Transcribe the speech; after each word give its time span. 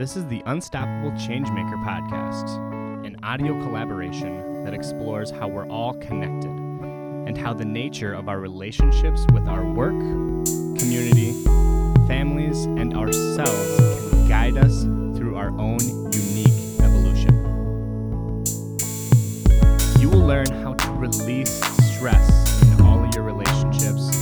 This 0.00 0.16
is 0.16 0.26
the 0.28 0.42
Unstoppable 0.46 1.10
Changemaker 1.10 1.76
podcast, 1.84 2.56
an 3.04 3.18
audio 3.22 3.52
collaboration 3.60 4.64
that 4.64 4.72
explores 4.72 5.30
how 5.30 5.46
we're 5.46 5.68
all 5.68 5.92
connected 5.92 6.48
and 6.48 7.36
how 7.36 7.52
the 7.52 7.66
nature 7.66 8.14
of 8.14 8.26
our 8.26 8.40
relationships 8.40 9.26
with 9.34 9.46
our 9.46 9.62
work, 9.62 9.92
community, 10.78 11.32
families, 12.08 12.64
and 12.64 12.96
ourselves 12.96 13.76
can 13.76 14.26
guide 14.26 14.56
us 14.56 14.84
through 15.18 15.36
our 15.36 15.50
own 15.60 15.78
unique 16.10 16.80
evolution. 16.80 17.34
You 20.00 20.08
will 20.08 20.24
learn 20.26 20.50
how 20.62 20.72
to 20.72 20.90
release 20.92 21.60
stress 21.92 22.62
in 22.72 22.80
all 22.80 23.04
of 23.04 23.14
your 23.14 23.24
relationships 23.24 24.16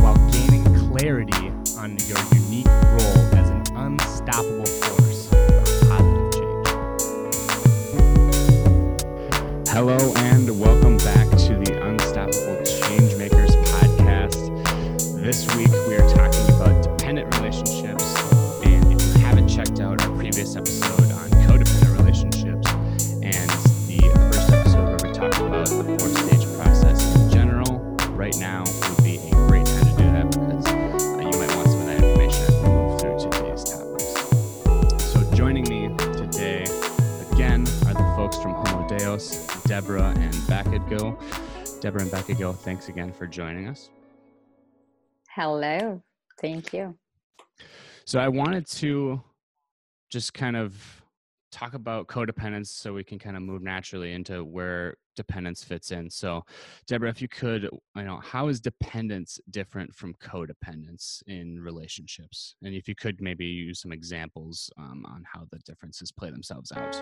while 0.00 0.16
gaining 0.30 0.64
clarity 0.88 1.39
Hello, 9.80 10.12
and 10.14 10.60
welcome 10.60 10.98
back 10.98 11.26
to 11.30 11.56
the 11.56 11.80
Unstoppable 11.82 12.60
Changemakers 12.66 13.48
podcast. 13.72 15.22
This 15.22 15.46
week, 15.56 15.70
we 15.88 15.94
are 15.94 16.06
talking 16.10 16.54
about 16.54 16.82
dependent 16.82 17.34
relationships. 17.36 18.14
And 18.62 18.92
if 18.92 19.02
you 19.02 19.22
haven't 19.22 19.48
checked 19.48 19.80
out 19.80 20.02
our 20.02 20.14
previous 20.16 20.54
episode 20.54 21.09
Homo 39.30 39.60
Deborah 39.66 40.14
and 40.16 40.34
Backadgo. 40.34 41.80
Deborah 41.80 42.02
and 42.02 42.10
Backadgo, 42.10 42.56
thanks 42.56 42.88
again 42.88 43.12
for 43.12 43.26
joining 43.26 43.68
us. 43.68 43.90
Hello. 45.28 46.02
Thank 46.40 46.72
you. 46.72 46.96
So, 48.04 48.18
I 48.18 48.28
wanted 48.28 48.66
to 48.66 49.20
just 50.10 50.34
kind 50.34 50.56
of 50.56 51.00
talk 51.52 51.74
about 51.74 52.06
codependence 52.06 52.68
so 52.68 52.92
we 52.92 53.04
can 53.04 53.18
kind 53.18 53.36
of 53.36 53.42
move 53.42 53.62
naturally 53.62 54.12
into 54.12 54.44
where 54.44 54.94
dependence 55.16 55.62
fits 55.62 55.90
in. 55.90 56.08
So, 56.08 56.42
Deborah, 56.86 57.10
if 57.10 57.20
you 57.20 57.28
could, 57.28 57.68
you 57.96 58.02
know, 58.02 58.20
how 58.22 58.48
is 58.48 58.60
dependence 58.60 59.38
different 59.50 59.94
from 59.94 60.14
codependence 60.14 61.22
in 61.26 61.60
relationships? 61.60 62.54
And 62.62 62.74
if 62.74 62.88
you 62.88 62.94
could 62.94 63.20
maybe 63.20 63.44
use 63.44 63.80
some 63.80 63.92
examples 63.92 64.70
um, 64.78 65.04
on 65.08 65.24
how 65.30 65.46
the 65.50 65.58
differences 65.60 66.10
play 66.10 66.30
themselves 66.30 66.72
out. 66.72 66.96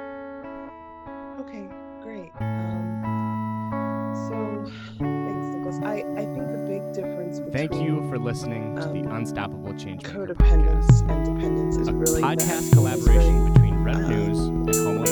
Okay, 1.41 1.69
great. 2.09 2.33
Um, 2.41 4.14
so, 4.28 4.64
thanks, 4.98 5.47
Nicholas. 5.55 5.78
I, 5.84 6.05
I 6.17 6.25
think 6.25 6.48
the 6.48 6.65
big 6.67 6.92
difference 6.95 7.39
between 7.39 7.53
Thank 7.53 7.75
you 7.83 8.09
for 8.09 8.19
listening 8.19 8.77
to 8.77 8.83
the 8.89 9.00
um, 9.00 9.17
Unstoppable 9.17 9.75
Change 9.77 10.03
codependence 10.05 10.89
and 11.11 11.25
dependence 11.25 11.77
is 11.77 11.89
a 11.89 11.92
really 11.92 12.23
podcast 12.23 12.73
collaboration 12.73 13.37
very- 13.45 13.53
between 13.53 13.84
Red 13.84 13.97
uh, 13.97 14.09
News 14.09 14.39
and 14.39 14.75
Homo. 14.75 15.03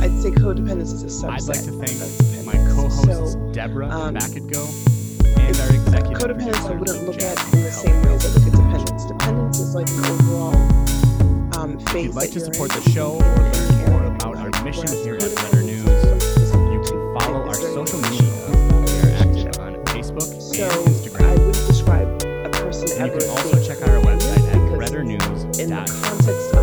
I'd 0.00 0.16
say 0.22 0.30
codependence 0.30 0.92
is 0.94 1.02
a 1.02 1.06
subset. 1.06 1.30
I'd 1.30 1.42
like 1.42 1.64
to 1.64 1.72
of 1.72 2.10
thank 2.30 2.46
my 2.46 2.54
co-hosts 2.74 3.32
So, 3.32 3.52
Deborah 3.52 3.88
um, 3.88 4.16
and 4.16 4.18
Backadgo 4.18 4.62
and 5.38 5.56
our 5.60 5.70
executive 5.74 6.18
codependence 6.18 6.70
I 6.70 6.74
wouldn't 6.74 7.04
look 7.06 7.20
at 7.20 7.54
in 7.54 7.62
the 7.62 7.72
same 7.72 8.00
way 8.02 8.14
as 8.14 8.24
I 8.24 8.28
look 8.38 8.46
at 8.46 8.52
dependence. 8.52 9.04
Dependence 9.06 9.58
is 9.58 9.74
like 9.74 9.88
an 9.88 10.04
overall 10.06 10.54
um, 11.58 11.78
If 11.80 11.94
you'd 11.94 12.14
like 12.14 12.30
to 12.32 12.40
support 12.40 12.70
in. 12.74 12.80
the 12.80 12.90
show 12.90 13.14
or 13.16 13.90
learn 13.90 13.90
more 13.90 14.14
about 14.14 14.36
our 14.36 14.64
mission 14.64 14.86
here 15.04 15.16
at 15.16 15.22
Letter 15.22 15.62
codependence 15.62 15.62
News, 15.62 15.81
our 17.52 17.60
social 17.60 18.00
media. 18.10 18.32
It's 18.48 18.72
not 18.72 18.88
a 18.88 18.92
We 18.92 19.00
are 19.00 19.14
active 19.20 19.60
on 19.60 19.74
Facebook 19.92 20.40
So 20.40 20.64
and 20.64 20.72
I 20.72 20.90
Instagram. 20.90 21.30
wouldn't 21.38 21.66
describe 21.66 22.08
a 22.24 22.50
person 22.50 22.88
And 23.02 23.12
you 23.12 23.18
can 23.18 23.28
also 23.30 23.62
check 23.66 23.82
out 23.82 23.88
our 23.90 24.00
website 24.00 24.44
at 24.48 24.60
because 24.70 24.90
in 24.90 25.70
the 25.70 25.76
reddernews.com. 25.76 26.02
context 26.02 26.54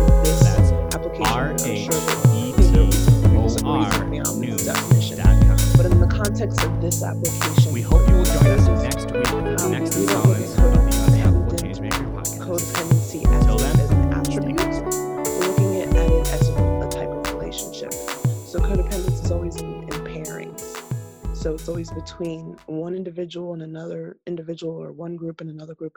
Between 21.94 22.56
one 22.66 22.94
individual 22.94 23.52
and 23.52 23.62
another 23.62 24.18
individual, 24.26 24.74
or 24.74 24.92
one 24.92 25.16
group 25.16 25.40
and 25.40 25.50
another 25.50 25.74
group. 25.74 25.96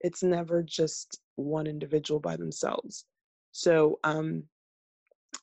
It's 0.00 0.22
never 0.22 0.62
just 0.62 1.20
one 1.36 1.66
individual 1.66 2.20
by 2.20 2.36
themselves. 2.36 3.06
So 3.52 3.98
um, 4.04 4.44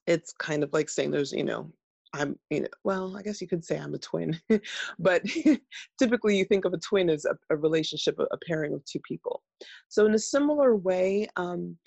it's 0.07 0.34
kind 0.34 0.63
of 0.63 0.72
like 0.74 0.90
saying 0.90 1.12
there's, 1.12 1.31
you 1.31 1.44
know, 1.44 1.72
I'm, 2.13 2.38
you 2.50 2.62
know, 2.62 2.68
well, 2.84 3.18
I 3.18 3.22
guess 3.22 3.41
you 3.41 3.47
could 3.47 3.63
say 3.63 3.78
I'm 3.78 3.94
a 3.94 3.97
twin, 3.97 4.40
but 5.00 5.24
typically 6.00 6.38
you 6.38 6.46
think 6.46 6.66
of 6.66 6.74
a 6.74 6.78
twin 6.78 7.09
as 7.09 7.25
a, 7.25 7.35
a 7.50 7.56
relationship, 7.57 8.19
a, 8.19 8.24
a 8.31 8.38
pairing 8.47 8.74
of 8.74 8.84
two 8.85 9.00
people. 9.07 9.44
So 9.88 10.06
in 10.06 10.13
a 10.13 10.19
similar 10.19 10.75
way, 10.75 11.28
um, 11.38 11.78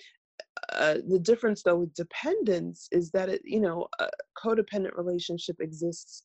uh, 0.73 0.95
the 1.07 1.19
difference 1.19 1.61
though 1.63 1.77
with 1.77 1.93
dependence 1.93 2.87
is 2.91 3.11
that 3.11 3.29
it, 3.29 3.41
you 3.43 3.59
know, 3.59 3.87
a 3.99 4.07
codependent 4.37 4.97
relationship 4.97 5.57
exists 5.59 6.23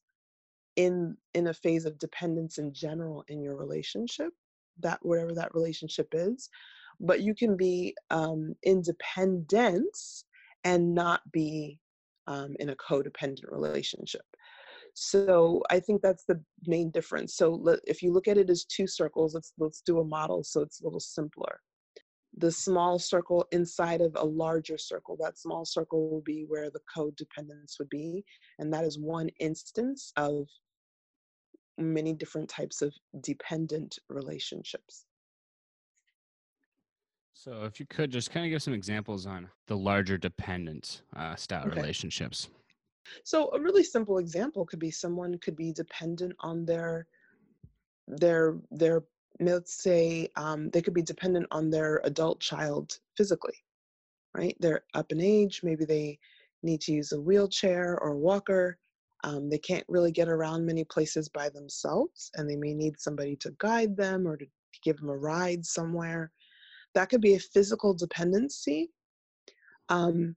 in 0.76 1.16
in 1.34 1.48
a 1.48 1.54
phase 1.54 1.84
of 1.84 1.98
dependence 1.98 2.58
in 2.58 2.72
general 2.72 3.25
in 3.28 3.41
your 3.41 3.56
relationship, 3.56 4.32
that 4.81 4.98
whatever 5.03 5.34
that 5.34 5.54
relationship 5.54 6.08
is, 6.12 6.48
but 7.00 7.20
you 7.20 7.34
can 7.34 7.56
be 7.56 7.94
um, 8.10 8.54
independent 8.64 9.97
and 10.64 10.94
not 10.94 11.20
be 11.32 11.78
um, 12.26 12.54
in 12.60 12.70
a 12.70 12.76
codependent 12.76 13.50
relationship. 13.50 14.22
So 14.94 15.62
I 15.70 15.81
think 15.81 16.03
that's 16.03 16.25
the 16.25 16.41
main 16.66 16.91
difference. 16.91 17.37
So 17.37 17.76
if 17.87 18.02
you 18.02 18.12
look 18.12 18.28
at 18.28 18.38
it 18.38 18.50
as 18.50 18.64
two 18.64 18.87
circles, 18.87 19.34
let's 19.34 19.52
let's 19.58 19.82
do 19.82 20.00
a 20.00 20.04
model 20.04 20.42
so 20.42 20.60
it's 20.60 20.81
a 20.81 20.84
little 20.84 21.00
simpler. 21.00 21.60
The 22.40 22.50
small 22.50 22.98
circle 22.98 23.46
inside 23.52 24.00
of 24.00 24.16
a 24.16 24.24
larger 24.24 24.78
circle, 24.78 25.14
that 25.20 25.38
small 25.38 25.66
circle 25.66 26.08
will 26.10 26.22
be 26.22 26.44
where 26.48 26.70
the 26.70 26.80
codependence 26.94 27.78
would 27.78 27.90
be, 27.90 28.24
and 28.58 28.72
that 28.72 28.82
is 28.84 28.98
one 28.98 29.28
instance 29.40 30.10
of 30.16 30.48
many 31.76 32.14
different 32.14 32.48
types 32.48 32.80
of 32.80 32.94
dependent 33.20 33.98
relationships. 34.08 35.04
So, 37.34 37.64
if 37.64 37.78
you 37.78 37.86
could 37.86 38.10
just 38.10 38.30
kind 38.30 38.46
of 38.46 38.50
give 38.50 38.62
some 38.62 38.74
examples 38.74 39.26
on 39.26 39.48
the 39.66 39.76
larger 39.76 40.16
dependent 40.16 41.02
uh, 41.14 41.36
style 41.36 41.66
Okay. 41.66 41.76
relationships. 41.76 42.48
So 43.24 43.52
a 43.52 43.60
really 43.60 43.84
simple 43.84 44.18
example 44.18 44.64
could 44.64 44.78
be 44.78 44.90
someone 44.90 45.36
could 45.38 45.56
be 45.56 45.72
dependent 45.72 46.34
on 46.40 46.64
their 46.64 47.06
their 48.08 48.58
their 48.70 49.04
let's 49.40 49.82
say 49.82 50.28
um, 50.36 50.70
they 50.70 50.82
could 50.82 50.94
be 50.94 51.02
dependent 51.02 51.46
on 51.50 51.70
their 51.70 52.00
adult 52.04 52.40
child 52.40 52.98
physically, 53.16 53.56
right? 54.34 54.56
They're 54.60 54.84
up 54.94 55.12
in 55.12 55.20
age, 55.20 55.60
maybe 55.62 55.84
they 55.84 56.18
need 56.62 56.80
to 56.82 56.92
use 56.92 57.12
a 57.12 57.20
wheelchair 57.20 57.98
or 58.00 58.10
a 58.10 58.18
walker. 58.18 58.78
Um, 59.24 59.48
they 59.48 59.58
can't 59.58 59.84
really 59.88 60.12
get 60.12 60.28
around 60.28 60.64
many 60.64 60.84
places 60.84 61.28
by 61.28 61.48
themselves, 61.50 62.30
and 62.36 62.48
they 62.48 62.56
may 62.56 62.74
need 62.74 62.98
somebody 62.98 63.36
to 63.36 63.54
guide 63.58 63.96
them 63.96 64.26
or 64.26 64.36
to 64.36 64.46
give 64.82 64.98
them 64.98 65.10
a 65.10 65.16
ride 65.16 65.64
somewhere. 65.64 66.31
That 66.94 67.08
could 67.08 67.20
be 67.20 67.34
a 67.34 67.40
physical 67.40 67.94
dependency. 67.94 68.90
Um, 69.88 70.36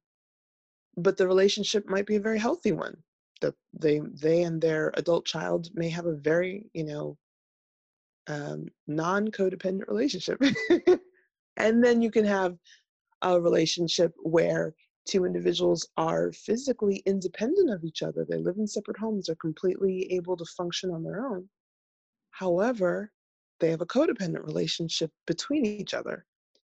but 0.98 1.18
the 1.18 1.28
relationship 1.28 1.88
might 1.88 2.06
be 2.06 2.18
a 2.18 2.22
very 2.22 2.40
healthy 2.40 2.72
one 2.72 2.98
that 3.42 3.56
they 3.74 4.00
they 4.22 4.44
and 4.44 4.62
their 4.62 4.92
adult 4.96 5.26
child 5.26 5.70
may 5.74 5.90
have 5.90 6.06
a 6.06 6.16
very 6.16 6.66
you 6.74 6.84
know 6.84 7.18
um, 8.28 8.68
non-codependent 8.88 9.88
relationship. 9.88 10.42
And 11.58 11.84
then 11.84 12.02
you 12.02 12.12
can 12.12 12.26
have 12.26 12.58
a 13.22 13.40
relationship 13.40 14.14
where 14.24 14.74
two 15.06 15.26
individuals 15.26 15.88
are 15.98 16.32
physically 16.32 17.04
independent 17.06 17.70
of 17.70 17.84
each 17.84 18.02
other. 18.02 18.26
They 18.28 18.38
live 18.38 18.58
in 18.58 18.68
separate 18.68 18.98
homes. 18.98 19.28
They're 19.28 19.36
completely 19.36 20.12
able 20.12 20.38
to 20.38 20.46
function 20.58 20.92
on 20.92 21.04
their 21.04 21.26
own. 21.26 21.48
However 22.32 23.12
they 23.60 23.70
have 23.70 23.82
a 23.82 23.86
codependent 23.86 24.46
relationship 24.46 25.12
between 25.26 25.66
each 25.66 25.94
other. 25.94 26.26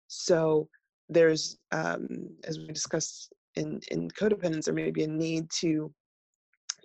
So 0.07 0.67
there's 1.07 1.57
um, 1.71 2.07
as 2.43 2.57
we 2.57 2.67
discussed 2.67 3.31
in 3.55 3.79
in 3.91 4.09
codependence 4.09 4.65
there 4.65 4.73
may 4.73 4.91
be 4.91 5.03
a 5.03 5.07
need 5.07 5.49
to 5.59 5.93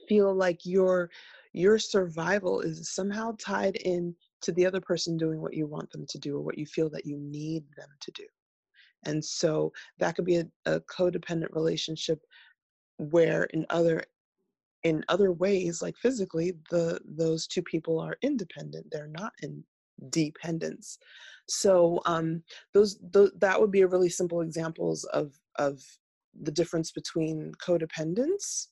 feel 0.07 0.35
like 0.35 0.65
your 0.65 1.11
your 1.55 1.79
survival 1.79 2.61
is 2.61 2.95
somehow 2.95 3.35
tied 3.39 3.77
in 3.77 4.15
to 4.43 4.53
the 4.53 4.67
other 4.67 4.81
person 4.81 5.17
doing 5.17 5.41
what 5.41 5.55
you 5.55 5.67
want 5.67 5.91
them 5.91 6.07
to 6.09 6.19
do 6.19 6.37
or 6.37 6.43
what 6.43 6.59
you 6.59 6.67
feel 6.67 6.91
that 6.91 7.07
you 7.07 7.19
need 7.19 7.65
them 7.77 7.89
to 8.01 8.11
do. 8.13 8.25
And 9.05 9.25
so 9.25 9.73
that 9.99 10.17
could 10.17 10.25
be 10.25 10.37
a, 10.37 10.47
a 10.67 10.81
codependent 10.81 11.55
relationship 11.55 12.21
where 12.99 13.45
in 13.45 13.67
other 13.71 14.03
in 14.83 15.05
other 15.09 15.33
ways 15.33 15.83
like 15.83 15.97
physically 15.97 16.53
the 16.71 16.99
those 17.05 17.47
two 17.47 17.63
people 17.63 17.99
are 17.99 18.17
independent 18.23 18.87
they're 18.91 19.09
not 19.09 19.33
in 19.43 19.63
dependence. 20.11 20.99
So 21.49 22.01
um 22.07 22.43
those, 22.75 22.99
those 23.13 23.33
that 23.39 23.61
would 23.61 23.71
be 23.71 23.83
a 23.83 23.87
really 23.87 24.09
simple 24.09 24.41
examples 24.41 25.05
of 25.05 25.33
of 25.57 25.83
the 26.43 26.51
difference 26.51 26.93
between 26.93 27.53
codependence 27.67 28.69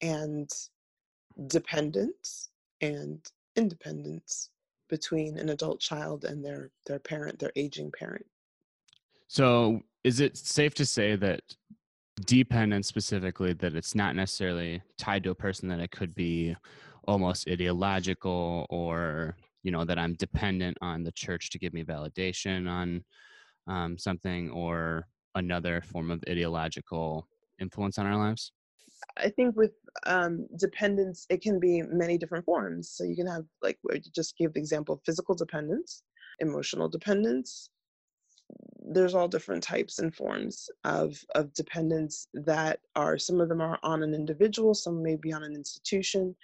and 0.00 0.48
dependence 1.46 2.50
and 2.80 3.24
independence 3.56 4.50
between 4.90 5.38
an 5.38 5.48
adult 5.48 5.80
child 5.80 6.24
and 6.24 6.44
their 6.44 6.70
their 6.86 6.98
parent 6.98 7.38
their 7.38 7.52
aging 7.56 7.90
parent. 7.98 8.26
So 9.28 9.80
is 10.04 10.20
it 10.20 10.36
safe 10.36 10.74
to 10.74 10.84
say 10.84 11.16
that 11.16 11.40
dependence 12.26 12.88
specifically 12.88 13.52
that 13.54 13.74
it's 13.74 13.94
not 13.94 14.14
necessarily 14.14 14.82
tied 14.98 15.24
to 15.24 15.30
a 15.30 15.34
person 15.34 15.68
that 15.68 15.80
it 15.80 15.90
could 15.90 16.14
be 16.14 16.54
almost 17.08 17.48
ideological 17.48 18.66
or 18.68 19.36
you 19.62 19.70
know 19.70 19.84
that 19.84 19.98
i'm 19.98 20.14
dependent 20.14 20.76
on 20.82 21.02
the 21.02 21.12
church 21.12 21.48
to 21.50 21.58
give 21.58 21.72
me 21.72 21.82
validation 21.82 22.68
on 22.68 23.02
um, 23.66 23.96
something 23.96 24.50
or 24.50 25.06
another 25.34 25.80
form 25.80 26.10
of 26.10 26.22
ideological 26.28 27.26
influence 27.58 27.98
on 27.98 28.06
our 28.06 28.16
lives 28.16 28.52
i 29.16 29.28
think 29.28 29.56
with 29.56 29.72
um, 30.06 30.46
dependence 30.56 31.26
it 31.28 31.42
can 31.42 31.58
be 31.58 31.82
many 31.82 32.16
different 32.18 32.44
forms. 32.44 32.90
So 32.90 33.04
you 33.04 33.16
can 33.16 33.26
have 33.26 33.44
like 33.62 33.78
just 34.14 34.36
give 34.36 34.52
the 34.54 34.60
example 34.60 34.94
of 34.94 35.00
physical 35.04 35.34
dependence 35.34 36.02
emotional 36.40 36.88
dependence. 36.88 37.70
There's 38.82 39.14
all 39.14 39.28
different 39.28 39.62
types 39.62 39.98
and 39.98 40.14
forms 40.14 40.68
of, 40.84 41.22
of 41.34 41.52
dependence 41.52 42.26
that 42.32 42.80
are 42.96 43.18
some 43.18 43.40
of 43.40 43.48
them 43.48 43.60
are 43.60 43.78
on 43.82 44.02
an 44.02 44.14
individual 44.14 44.74
some 44.74 45.02
may 45.02 45.16
be 45.16 45.32
on 45.32 45.44
an 45.44 45.54
institution 45.54 46.34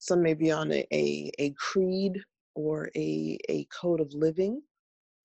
some 0.00 0.22
may 0.22 0.34
be 0.34 0.50
on 0.50 0.70
a, 0.72 0.86
a, 0.92 1.30
a 1.38 1.50
creed 1.52 2.20
or 2.54 2.90
a, 2.96 3.38
a 3.48 3.64
code 3.64 4.00
of 4.00 4.12
living. 4.12 4.60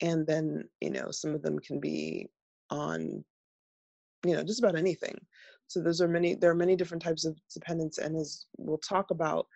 And 0.01 0.25
then 0.25 0.63
you 0.81 0.91
know 0.91 1.11
some 1.11 1.33
of 1.33 1.41
them 1.41 1.59
can 1.59 1.79
be 1.79 2.29
on 2.69 3.23
you 4.25 4.35
know 4.35 4.43
just 4.43 4.59
about 4.59 4.77
anything 4.77 5.15
so 5.73 5.81
those 5.81 6.01
are 6.01 6.07
many 6.07 6.35
there 6.35 6.51
are 6.51 6.55
many 6.55 6.75
different 6.75 7.01
types 7.01 7.25
of 7.25 7.35
dependence 7.51 7.97
and 7.97 8.15
as 8.15 8.45
we'll 8.57 8.77
talk 8.77 9.11
about 9.11 9.47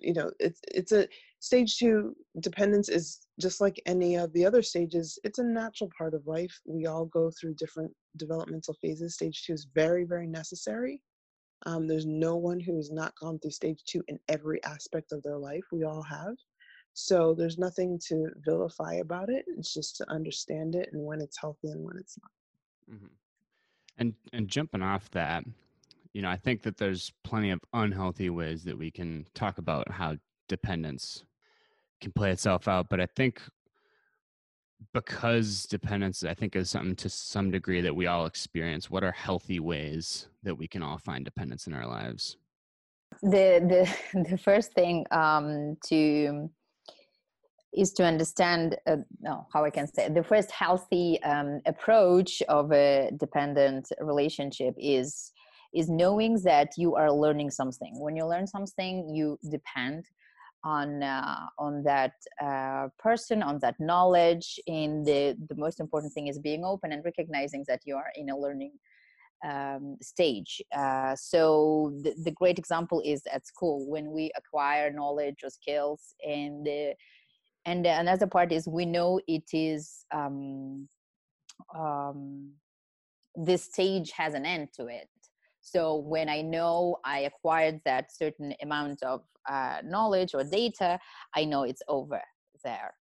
you 0.00 0.12
know 0.12 0.30
it's 0.38 0.60
it's 0.68 0.92
a 0.92 1.06
stage 1.40 1.78
two 1.78 2.14
dependence 2.40 2.88
is 2.88 3.20
just 3.40 3.60
like 3.60 3.80
any 3.86 4.16
of 4.16 4.32
the 4.32 4.44
other 4.44 4.62
stages 4.62 5.18
it's 5.24 5.38
a 5.38 5.44
natural 5.44 5.90
part 5.96 6.14
of 6.14 6.26
life. 6.26 6.52
We 6.66 6.86
all 6.86 7.06
go 7.06 7.30
through 7.30 7.54
different 7.54 7.92
developmental 8.16 8.74
phases. 8.80 9.14
Stage 9.14 9.44
two 9.44 9.54
is 9.54 9.66
very 9.74 10.04
very 10.04 10.26
necessary. 10.26 11.02
Um, 11.66 11.86
there's 11.86 12.06
no 12.06 12.36
one 12.36 12.60
who 12.60 12.76
has 12.76 12.90
not 12.90 13.14
gone 13.20 13.38
through 13.38 13.50
stage 13.50 13.82
two 13.86 14.02
in 14.08 14.18
every 14.28 14.62
aspect 14.64 15.12
of 15.12 15.22
their 15.22 15.38
life. 15.38 15.64
We 15.72 15.84
all 15.84 16.02
have. 16.02 16.34
So 16.94 17.34
there's 17.34 17.58
nothing 17.58 18.00
to 18.08 18.28
vilify 18.44 18.94
about 18.94 19.28
it. 19.28 19.44
It's 19.58 19.72
just 19.72 19.96
to 19.98 20.10
understand 20.10 20.74
it 20.74 20.88
and 20.92 21.04
when 21.04 21.20
it's 21.20 21.38
healthy 21.38 21.68
and 21.68 21.84
when 21.84 21.96
it's 21.98 22.16
not. 22.22 22.96
Mm-hmm. 22.96 23.14
And 24.00 24.14
and 24.32 24.48
jumping 24.48 24.82
off 24.82 25.08
that 25.10 25.44
you 26.12 26.22
know 26.22 26.28
i 26.28 26.36
think 26.36 26.62
that 26.62 26.76
there's 26.76 27.12
plenty 27.22 27.50
of 27.50 27.60
unhealthy 27.72 28.30
ways 28.30 28.64
that 28.64 28.76
we 28.76 28.90
can 28.90 29.24
talk 29.34 29.58
about 29.58 29.88
how 29.90 30.16
dependence 30.48 31.24
can 32.00 32.12
play 32.12 32.30
itself 32.30 32.68
out. 32.68 32.88
But 32.88 33.00
I 33.00 33.06
think 33.06 33.40
because 34.92 35.64
dependence, 35.64 36.24
I 36.24 36.34
think, 36.34 36.56
is 36.56 36.70
something 36.70 36.96
to 36.96 37.08
some 37.08 37.50
degree 37.50 37.80
that 37.82 37.94
we 37.94 38.06
all 38.06 38.26
experience. 38.26 38.90
What 38.90 39.04
are 39.04 39.12
healthy 39.12 39.60
ways 39.60 40.28
that 40.42 40.56
we 40.56 40.66
can 40.66 40.82
all 40.82 40.98
find 40.98 41.24
dependence 41.24 41.66
in 41.66 41.74
our 41.74 41.86
lives? 41.86 42.36
The 43.22 43.60
the 44.12 44.24
the 44.30 44.38
first 44.38 44.72
thing 44.72 45.06
um, 45.10 45.76
to 45.86 46.50
is 47.72 47.92
to 47.92 48.04
understand 48.04 48.76
uh, 48.86 48.96
no 49.20 49.46
how 49.52 49.64
i 49.64 49.70
can 49.70 49.86
say 49.86 50.06
it. 50.06 50.14
the 50.14 50.22
first 50.22 50.50
healthy 50.50 51.22
um, 51.22 51.60
approach 51.66 52.42
of 52.48 52.72
a 52.72 53.10
dependent 53.18 53.88
relationship 54.00 54.74
is 54.78 55.32
is 55.72 55.88
knowing 55.88 56.34
that 56.42 56.72
you 56.76 56.96
are 56.96 57.12
learning 57.12 57.50
something 57.50 57.92
when 58.00 58.16
you 58.16 58.26
learn 58.26 58.46
something 58.46 59.08
you 59.08 59.38
depend 59.50 60.04
on 60.64 61.02
uh, 61.02 61.46
on 61.58 61.82
that 61.82 62.12
uh, 62.42 62.88
person 62.98 63.42
on 63.42 63.58
that 63.60 63.76
knowledge 63.78 64.58
and 64.66 65.06
the 65.06 65.36
the 65.48 65.54
most 65.54 65.80
important 65.80 66.12
thing 66.12 66.26
is 66.26 66.38
being 66.38 66.64
open 66.64 66.92
and 66.92 67.04
recognizing 67.04 67.64
that 67.68 67.80
you 67.84 67.96
are 67.96 68.12
in 68.16 68.30
a 68.30 68.36
learning 68.36 68.72
um, 69.48 69.96
stage 70.02 70.60
uh, 70.76 71.14
so 71.16 71.94
the, 72.02 72.14
the 72.24 72.30
great 72.30 72.58
example 72.58 73.00
is 73.06 73.22
at 73.32 73.46
school 73.46 73.88
when 73.88 74.10
we 74.10 74.30
acquire 74.36 74.92
knowledge 74.92 75.36
or 75.42 75.48
skills 75.48 76.14
and 76.26 76.68
and 77.66 77.86
another 77.86 78.26
part 78.26 78.52
is 78.52 78.66
we 78.66 78.86
know 78.86 79.20
it 79.26 79.44
is 79.52 80.04
um, 80.12 80.88
um, 81.76 82.50
this 83.36 83.64
stage 83.64 84.10
has 84.12 84.34
an 84.34 84.46
end 84.46 84.68
to 84.74 84.86
it 84.86 85.08
so 85.60 85.96
when 85.96 86.28
I 86.28 86.40
know 86.40 86.96
I 87.04 87.20
acquired 87.20 87.80
that 87.84 88.12
certain 88.14 88.54
amount 88.62 89.02
of 89.02 89.22
uh, 89.48 89.78
knowledge 89.84 90.34
or 90.34 90.44
data, 90.44 90.98
I 91.34 91.44
know 91.44 91.64
it's 91.64 91.82
over 91.88 92.20
there. 92.64 92.94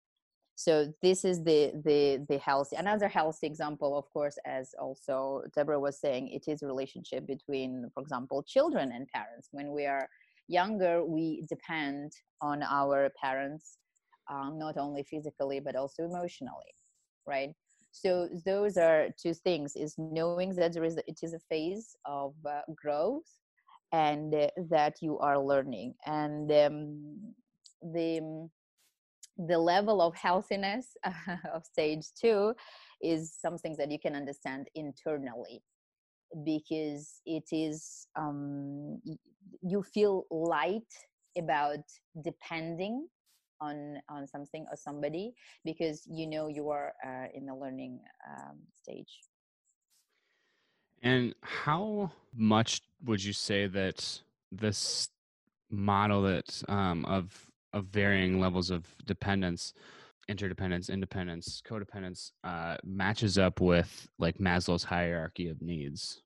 So 0.56 0.92
this 1.02 1.24
is 1.24 1.44
the 1.44 1.72
the 1.84 2.26
the 2.28 2.38
healthy. 2.38 2.74
Another 2.74 3.06
healthy 3.06 3.46
example, 3.46 3.96
of 3.96 4.10
course, 4.12 4.36
as 4.44 4.74
also 4.80 5.42
Deborah 5.54 5.78
was 5.78 6.00
saying, 6.00 6.28
it 6.28 6.50
is 6.50 6.62
relationship 6.62 7.28
between, 7.28 7.88
for 7.94 8.02
example, 8.02 8.42
children 8.42 8.90
and 8.90 9.06
parents. 9.08 9.48
When 9.52 9.70
we 9.70 9.86
are 9.86 10.08
younger, 10.48 11.04
we 11.04 11.46
depend 11.48 12.10
on 12.40 12.64
our 12.64 13.08
parents, 13.22 13.78
um, 14.30 14.58
not 14.58 14.76
only 14.76 15.02
physically 15.02 15.60
but 15.60 15.76
also 15.76 16.04
emotionally, 16.04 16.74
right? 17.26 17.54
so 17.90 18.28
those 18.44 18.76
are 18.76 19.08
two 19.20 19.34
things 19.34 19.74
is 19.74 19.94
knowing 19.98 20.54
that 20.54 20.72
there 20.72 20.84
is 20.84 20.98
it 21.06 21.18
is 21.22 21.32
a 21.32 21.38
phase 21.38 21.96
of 22.04 22.34
uh, 22.46 22.60
growth 22.74 23.28
and 23.92 24.34
uh, 24.34 24.48
that 24.70 24.96
you 25.00 25.18
are 25.18 25.38
learning 25.38 25.94
and 26.06 26.50
um, 26.52 27.34
the 27.82 28.48
the 29.48 29.58
level 29.58 30.02
of 30.02 30.14
healthiness 30.14 30.96
of 31.54 31.64
stage 31.64 32.06
two 32.20 32.52
is 33.02 33.34
something 33.40 33.76
that 33.78 33.90
you 33.90 33.98
can 33.98 34.14
understand 34.14 34.68
internally 34.74 35.62
because 36.44 37.20
it 37.24 37.44
is 37.52 38.06
um, 38.16 39.00
you 39.62 39.82
feel 39.82 40.24
light 40.30 40.92
about 41.38 41.84
depending 42.22 43.06
on 43.60 44.00
on 44.08 44.26
something 44.26 44.66
or 44.70 44.76
somebody 44.76 45.34
because 45.64 46.06
you 46.10 46.26
know 46.26 46.48
you 46.48 46.70
are 46.70 46.92
uh, 47.04 47.26
in 47.34 47.46
the 47.46 47.54
learning 47.54 48.00
um, 48.28 48.58
stage. 48.80 49.20
And 51.02 51.34
how 51.42 52.10
much 52.34 52.82
would 53.04 53.22
you 53.22 53.32
say 53.32 53.66
that 53.68 54.20
this 54.50 55.08
model 55.70 56.22
that 56.22 56.62
um, 56.68 57.04
of 57.04 57.46
of 57.72 57.86
varying 57.86 58.40
levels 58.40 58.70
of 58.70 58.86
dependence 59.04 59.74
interdependence 60.28 60.90
independence 60.90 61.62
codependence 61.66 62.32
uh, 62.44 62.76
matches 62.84 63.38
up 63.38 63.60
with 63.60 64.08
like 64.18 64.38
maslow's 64.38 64.84
hierarchy 64.84 65.48
of 65.48 65.60
needs? 65.62 66.22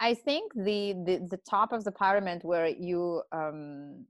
I 0.00 0.14
think 0.14 0.52
the 0.54 0.94
the, 1.04 1.26
the 1.30 1.40
top 1.48 1.72
of 1.72 1.84
the 1.84 1.92
pyramid 1.92 2.42
where 2.42 2.66
you 2.66 3.22
um, 3.30 4.06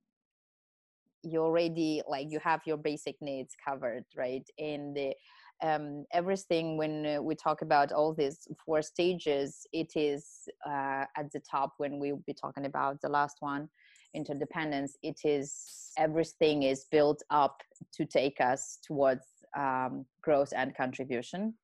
you 1.23 1.41
already 1.41 2.03
like 2.09 2.27
you 2.31 2.39
have 2.41 2.61
your 2.67 2.77
basic 2.77 3.17
needs 3.21 3.55
covered 3.67 4.05
right? 4.17 4.49
And 4.59 4.97
the, 4.97 5.15
um, 5.63 6.05
everything 6.13 6.77
when 6.77 7.07
uh, 7.07 7.23
we 7.23 7.35
talk 7.35 7.63
about 7.63 7.93
all 7.93 8.13
these 8.13 8.49
four 8.65 8.83
stages 8.83 9.67
it 9.73 9.93
is 9.95 10.49
uh, 10.67 11.05
at 11.17 11.31
the 11.33 11.41
top 11.41 11.75
when 11.79 12.01
we'll 12.01 12.23
be 12.27 12.35
talking 12.35 12.67
about 12.67 13.01
the 13.01 13.09
last 13.09 13.37
one 13.41 13.69
interdependence. 14.15 14.97
It 15.03 15.21
is 15.25 15.93
everything 15.97 16.65
is 16.65 16.87
built 16.91 17.23
up 17.31 17.63
to 17.95 18.05
take 18.05 18.41
us 18.41 18.79
towards 18.87 19.25
um, 19.57 20.05
growth 20.23 20.53
and 20.57 20.75
contribution. 20.75 21.55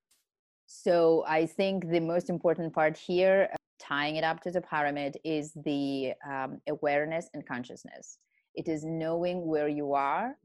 So 0.66 1.24
i 1.26 1.46
think 1.46 1.88
the 1.88 2.00
most 2.00 2.28
important 2.28 2.74
part 2.74 2.96
here 2.96 3.48
tying 3.78 4.16
it 4.16 4.24
up 4.24 4.40
to 4.42 4.50
the 4.50 4.60
pyramid 4.60 5.16
is 5.24 5.52
the 5.64 6.12
um, 6.28 6.60
awareness 6.68 7.28
and 7.32 7.46
consciousness 7.46 8.18
it 8.58 8.68
is 8.68 8.84
knowing 8.84 9.46
where 9.46 9.68
you 9.68 9.94
are 9.94 10.36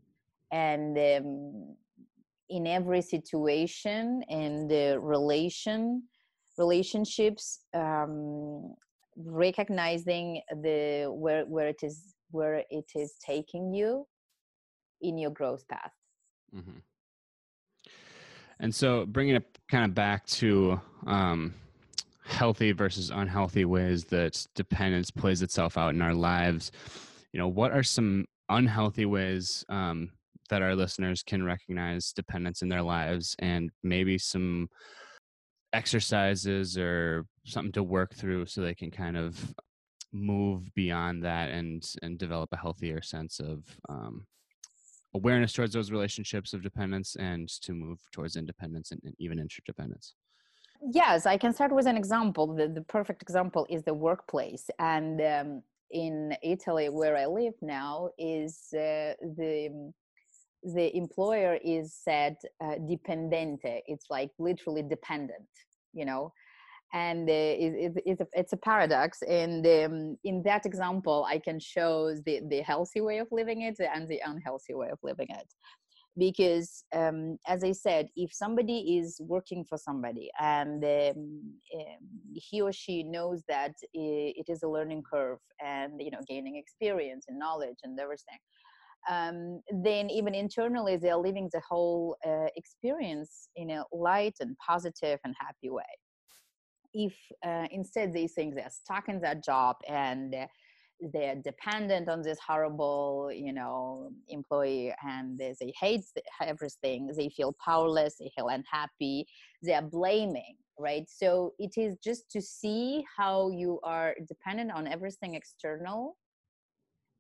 and 0.52 0.98
um, 0.98 1.76
in 2.50 2.68
every 2.68 3.02
situation 3.02 4.24
and 4.30 4.70
the 4.70 4.98
relation 5.02 6.04
relationships 6.58 7.62
um, 7.74 8.74
recognizing 9.16 10.42
the 10.62 11.08
where 11.10 11.44
where 11.46 11.68
it 11.68 11.82
is 11.84 12.16
where 12.32 12.64
it 12.70 12.90
is 12.96 13.14
taking 13.26 13.74
you 13.74 14.06
in 15.02 15.18
your 15.18 15.32
growth 15.32 15.68
path 15.68 15.92
mm-hmm. 16.56 16.80
And 18.60 18.74
so, 18.74 19.06
bringing 19.06 19.36
it 19.36 19.60
kind 19.70 19.84
of 19.84 19.94
back 19.94 20.26
to 20.28 20.80
um, 21.06 21.54
healthy 22.24 22.72
versus 22.72 23.10
unhealthy 23.10 23.66
ways 23.66 24.06
that 24.06 24.48
dependence 24.56 25.12
plays 25.12 25.42
itself 25.42 25.78
out 25.78 25.94
in 25.94 26.02
our 26.02 26.14
lives, 26.14 26.72
you 27.34 27.40
know, 27.40 27.48
what 27.48 27.72
are 27.72 27.84
some 27.84 28.26
unhealthy 28.50 29.06
ways 29.06 29.66
um, 29.68 30.12
that 30.50 30.62
our 30.62 30.76
listeners 30.76 31.24
can 31.24 31.44
recognize 31.44 32.14
dependence 32.14 32.62
in 32.62 32.70
their 32.70 32.82
lives 32.82 33.36
and 33.40 33.72
maybe 33.82 34.18
some 34.18 34.70
exercises 35.74 36.78
or 36.78 37.26
something 37.46 37.72
to 37.72 37.84
work 37.84 38.14
through 38.14 38.46
so 38.46 38.62
they 38.62 38.76
can 38.76 38.92
kind 38.92 39.18
of 39.18 39.54
move 40.12 40.72
beyond 40.76 41.24
that 41.24 41.50
and 41.50 41.96
and 42.04 42.20
develop 42.20 42.48
a 42.54 42.58
healthier 42.58 43.02
sense 43.02 43.40
of 43.40 43.64
um, 43.90 44.28
awareness 45.16 45.54
towards 45.54 45.74
those 45.74 45.90
relationships 45.90 46.54
of 46.54 46.62
dependence 46.62 47.16
and 47.16 47.50
to 47.50 47.74
move 47.74 48.00
towards 48.12 48.36
independence 48.36 48.92
and, 48.92 49.02
and 49.06 49.16
even 49.18 49.40
interdependence. 49.40 50.14
Yes 50.92 51.26
i 51.26 51.38
can 51.38 51.54
start 51.54 51.74
with 51.74 51.88
an 51.88 51.98
example. 51.98 52.54
The, 52.54 52.68
the 52.68 52.82
perfect 52.82 53.24
example 53.24 53.66
is 53.70 53.82
the 53.84 53.94
workplace 53.96 54.70
and 54.78 55.20
um, 55.22 55.64
in 55.94 56.36
italy 56.44 56.90
where 56.90 57.16
i 57.16 57.26
live 57.26 57.54
now 57.62 58.10
is 58.18 58.68
uh, 58.74 59.14
the 59.38 59.92
the 60.76 60.96
employer 60.96 61.58
is 61.64 61.94
said 61.94 62.36
uh, 62.64 62.76
dipendente 62.90 63.82
it's 63.88 64.08
like 64.10 64.32
literally 64.40 64.82
dependent 64.82 65.50
you 65.94 66.06
know? 66.06 66.34
And 66.96 67.28
uh, 67.28 67.34
it, 67.34 67.74
it, 67.96 68.04
it's, 68.06 68.22
a, 68.22 68.28
it's 68.34 68.54
a 68.54 68.58
paradox. 68.58 69.24
And 69.24 69.66
um, 69.66 70.18
in 70.24 70.44
that 70.44 70.66
example 70.66 71.26
i 71.30 71.40
can 71.40 71.60
show 71.60 72.14
the, 72.26 72.42
the 72.50 72.62
healthy 72.62 73.02
way 73.02 73.18
of 73.20 73.28
living 73.32 73.62
it 73.62 73.80
and 73.80 74.08
the 74.08 74.20
unhealthy 74.26 74.74
way 74.74 74.90
of 74.90 75.00
living 75.02 75.28
it 75.30 75.48
because 76.18 76.84
um, 76.96 77.38
as 77.48 77.64
i 77.64 77.72
said 77.72 78.08
if 78.16 78.32
somebody 78.34 78.98
is 78.98 79.20
working 79.22 79.64
for 79.64 79.78
somebody 79.78 80.30
and 80.40 80.84
um, 80.84 81.54
um 81.76 82.04
he 82.34 82.62
or 82.62 82.72
she 82.72 83.04
knows 83.04 83.42
that 83.48 83.74
it 83.94 84.46
is 84.48 84.64
a 84.64 84.68
learning 84.68 85.04
curve 85.12 85.40
and 85.64 85.94
you 86.00 86.12
know 86.12 86.20
gaining 86.28 86.56
experience 86.56 87.26
and 87.28 87.40
knowledge 87.40 87.78
and 87.84 88.00
everything 88.00 88.38
um, 89.10 89.62
then 89.84 90.10
even 90.10 90.34
internally 90.34 90.98
they're 90.98 91.18
living 91.18 91.50
the 91.52 91.62
whole 91.68 92.16
uh, 92.26 92.48
experience 92.56 93.50
in 93.56 93.70
a 93.70 93.84
light 93.92 94.36
and 94.40 94.56
positive 94.66 95.20
and 95.24 95.36
happy 95.40 95.70
way. 95.70 95.84
If 96.94 97.14
uh, 97.46 97.68
instead 97.72 98.14
they 98.14 98.28
think 98.28 98.56
they're 98.56 98.70
stuck 98.70 99.10
in 99.10 99.20
that 99.22 99.44
job 99.44 99.78
and 99.88 100.36
they're 101.12 101.36
dependent 101.36 102.08
on 102.08 102.22
this 102.22 102.40
horrible 102.40 103.30
you 103.34 103.52
know 103.52 104.12
employee 104.30 104.94
and 105.08 105.38
they, 105.38 105.54
they 105.60 105.74
hate 105.80 106.06
everything. 106.42 107.12
They 107.16 107.30
feel 107.30 107.56
powerless 107.64 108.16
they 108.20 108.32
feel 108.36 108.48
unhappy 108.48 109.26
they 109.62 109.74
are 109.74 109.82
blaming 109.82 110.58
right? 110.78 111.06
So 111.10 111.54
it 111.60 111.74
is 111.78 111.98
just 112.04 112.30
to 112.32 112.42
see 112.42 113.06
how 113.16 113.50
you 113.50 113.80
are 113.84 114.16
dependent 114.28 114.72
on 114.72 114.88
everything 114.88 115.36
external. 115.36 116.18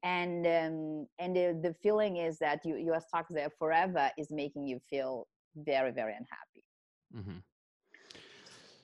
And 0.03 0.45
um, 0.45 1.07
and 1.19 1.35
the, 1.35 1.59
the 1.63 1.73
feeling 1.81 2.17
is 2.17 2.37
that 2.39 2.59
you 2.65 2.75
you 2.75 2.91
are 2.93 3.01
stuck 3.01 3.27
there 3.29 3.49
forever 3.57 4.09
is 4.17 4.31
making 4.31 4.67
you 4.67 4.79
feel 4.89 5.27
very 5.55 5.91
very 5.91 6.13
unhappy. 6.13 6.65
Mm-hmm. 7.15 7.39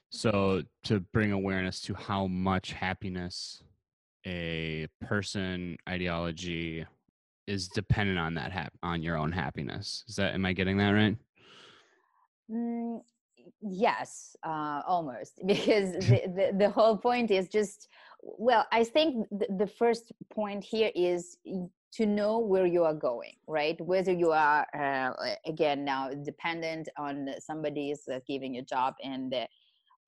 So 0.10 0.64
to 0.86 1.02
bring 1.02 1.34
awareness 1.34 1.82
to 1.82 1.94
how 1.94 2.28
much 2.28 2.72
happiness 2.72 3.62
a 4.30 4.88
person 5.02 5.78
ideology 5.88 6.86
is 7.48 7.68
dependent 7.68 8.20
on 8.20 8.36
that 8.36 8.52
hap- 8.52 8.78
on 8.84 9.02
your 9.02 9.18
own 9.18 9.32
happiness. 9.32 10.04
Is 10.08 10.16
that 10.18 10.34
am 10.36 10.46
I 10.46 10.54
getting 10.54 10.78
that 10.78 10.92
right? 10.92 11.18
Mm, 12.52 13.02
yes, 13.62 14.36
uh, 14.44 14.82
almost 14.88 15.40
because 15.46 15.94
the, 16.10 16.22
the, 16.38 16.56
the 16.58 16.70
whole 16.70 16.98
point 16.98 17.32
is 17.32 17.50
just 17.50 17.88
well, 18.22 18.66
I 18.72 18.84
think 18.84 19.28
the, 19.32 19.48
the 19.58 19.68
first 19.68 20.12
point 20.30 20.64
here 20.64 20.92
is 20.94 21.38
to 21.94 22.06
know 22.06 22.38
where 22.38 22.68
you 22.68 22.84
are 22.84 22.94
going 22.94 23.34
right 23.48 23.80
whether 23.82 24.12
you 24.12 24.32
are 24.32 24.68
uh, 24.78 25.12
again 25.48 25.84
now 25.84 26.12
dependent 26.24 26.88
on 27.00 27.30
somebody 27.40 27.90
is 27.90 28.04
uh, 28.14 28.20
giving 28.28 28.54
you 28.54 28.62
a 28.62 28.64
job 28.64 28.94
and 29.04 29.34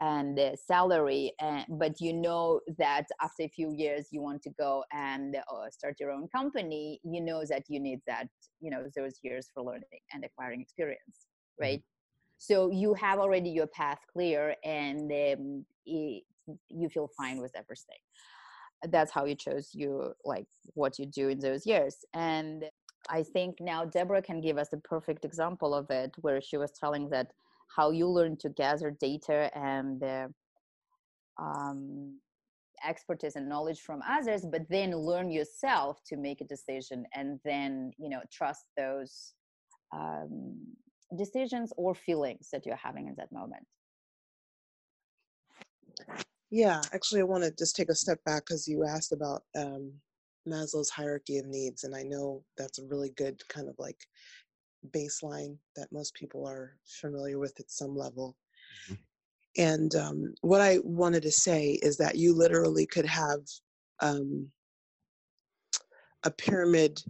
and 0.01 0.39
salary 0.55 1.31
and, 1.39 1.63
but 1.69 2.01
you 2.01 2.11
know 2.11 2.59
that 2.79 3.05
after 3.21 3.43
a 3.43 3.47
few 3.47 3.71
years 3.71 4.07
you 4.11 4.19
want 4.21 4.41
to 4.41 4.49
go 4.59 4.83
and 4.91 5.35
uh, 5.35 5.69
start 5.69 5.95
your 5.99 6.11
own 6.11 6.27
company 6.27 6.99
you 7.03 7.21
know 7.21 7.43
that 7.47 7.63
you 7.67 7.79
need 7.79 8.01
that 8.07 8.27
you 8.59 8.71
know 8.71 8.83
those 8.95 9.19
years 9.21 9.49
for 9.53 9.63
learning 9.63 10.01
and 10.13 10.25
acquiring 10.25 10.59
experience 10.59 10.99
mm-hmm. 11.07 11.63
right 11.63 11.79
mm-hmm. 11.79 12.37
so 12.39 12.71
you 12.71 12.93
have 12.95 13.19
already 13.19 13.49
your 13.49 13.67
path 13.67 13.99
clear 14.11 14.55
and 14.65 15.11
um, 15.11 15.65
it, 15.85 16.23
you 16.67 16.89
feel 16.89 17.09
fine 17.15 17.39
with 17.39 17.51
everything 17.55 18.01
that's 18.89 19.11
how 19.11 19.25
you 19.25 19.35
chose 19.35 19.69
you 19.73 20.11
like 20.25 20.47
what 20.73 20.97
you 20.97 21.05
do 21.05 21.29
in 21.29 21.37
those 21.37 21.67
years 21.67 21.97
and 22.15 22.65
i 23.09 23.21
think 23.21 23.55
now 23.61 23.85
deborah 23.85 24.21
can 24.21 24.41
give 24.41 24.57
us 24.57 24.73
a 24.73 24.77
perfect 24.77 25.23
example 25.23 25.75
of 25.75 25.87
it 25.91 26.11
where 26.21 26.41
she 26.41 26.57
was 26.57 26.71
telling 26.71 27.07
that 27.07 27.27
how 27.75 27.91
you 27.91 28.07
learn 28.07 28.37
to 28.37 28.49
gather 28.49 28.91
data 28.91 29.49
and 29.55 30.03
uh, 30.03 30.27
um, 31.39 32.19
expertise 32.87 33.35
and 33.35 33.47
knowledge 33.47 33.81
from 33.81 34.01
others 34.09 34.45
but 34.51 34.63
then 34.69 34.91
learn 34.95 35.29
yourself 35.29 35.99
to 36.05 36.17
make 36.17 36.41
a 36.41 36.45
decision 36.45 37.05
and 37.13 37.39
then 37.45 37.91
you 37.97 38.09
know 38.09 38.21
trust 38.31 38.65
those 38.75 39.33
um, 39.93 40.57
decisions 41.17 41.71
or 41.77 41.93
feelings 41.93 42.49
that 42.51 42.65
you're 42.65 42.75
having 42.75 43.07
in 43.07 43.15
that 43.17 43.31
moment. 43.31 43.65
Yeah 46.49 46.81
actually 46.93 47.21
i 47.21 47.23
want 47.23 47.43
to 47.43 47.51
just 47.57 47.75
take 47.75 47.89
a 47.89 47.95
step 47.95 48.19
back 48.25 48.45
because 48.45 48.67
you 48.67 48.85
asked 48.85 49.13
about 49.13 49.43
um, 49.55 49.91
maslow's 50.47 50.89
hierarchy 50.89 51.37
of 51.37 51.45
needs 51.45 51.83
and 51.83 51.95
i 51.95 52.01
know 52.01 52.43
that's 52.57 52.79
a 52.79 52.85
really 52.85 53.11
good 53.15 53.41
kind 53.47 53.69
of 53.69 53.75
like 53.77 53.97
baseline 54.89 55.57
that 55.75 55.91
most 55.91 56.13
people 56.15 56.45
are 56.47 56.77
familiar 56.85 57.39
with 57.39 57.59
at 57.59 57.69
some 57.69 57.95
level. 57.95 58.35
Mm-hmm. 58.85 58.93
And 59.57 59.95
um, 59.95 60.33
what 60.41 60.61
I 60.61 60.79
wanted 60.83 61.23
to 61.23 61.31
say 61.31 61.79
is 61.81 61.97
that 61.97 62.17
you 62.17 62.33
literally 62.33 62.85
could 62.85 63.05
have 63.05 63.41
um, 63.99 64.47
a 66.23 66.31
pyramid 66.31 67.01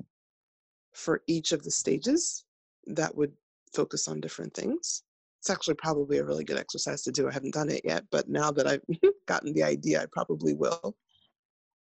for 0.93 1.21
each 1.27 1.51
of 1.51 1.63
the 1.63 1.71
stages 1.71 2.45
that 2.87 3.15
would 3.15 3.31
focus 3.73 4.07
on 4.07 4.19
different 4.19 4.53
things. 4.53 5.03
It's 5.39 5.49
actually 5.49 5.75
probably 5.75 6.17
a 6.17 6.23
really 6.23 6.43
good 6.43 6.57
exercise 6.57 7.01
to 7.03 7.11
do. 7.11 7.27
I 7.27 7.33
haven't 7.33 7.53
done 7.53 7.69
it 7.69 7.81
yet, 7.83 8.03
but 8.11 8.29
now 8.29 8.51
that 8.51 8.67
I've 8.67 8.83
gotten 9.27 9.53
the 9.53 9.63
idea, 9.63 10.01
I 10.01 10.05
probably 10.11 10.53
will. 10.53 10.95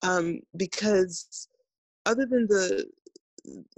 Um, 0.02 0.40
because 0.56 1.48
other 2.06 2.24
than 2.24 2.46
the 2.46 2.86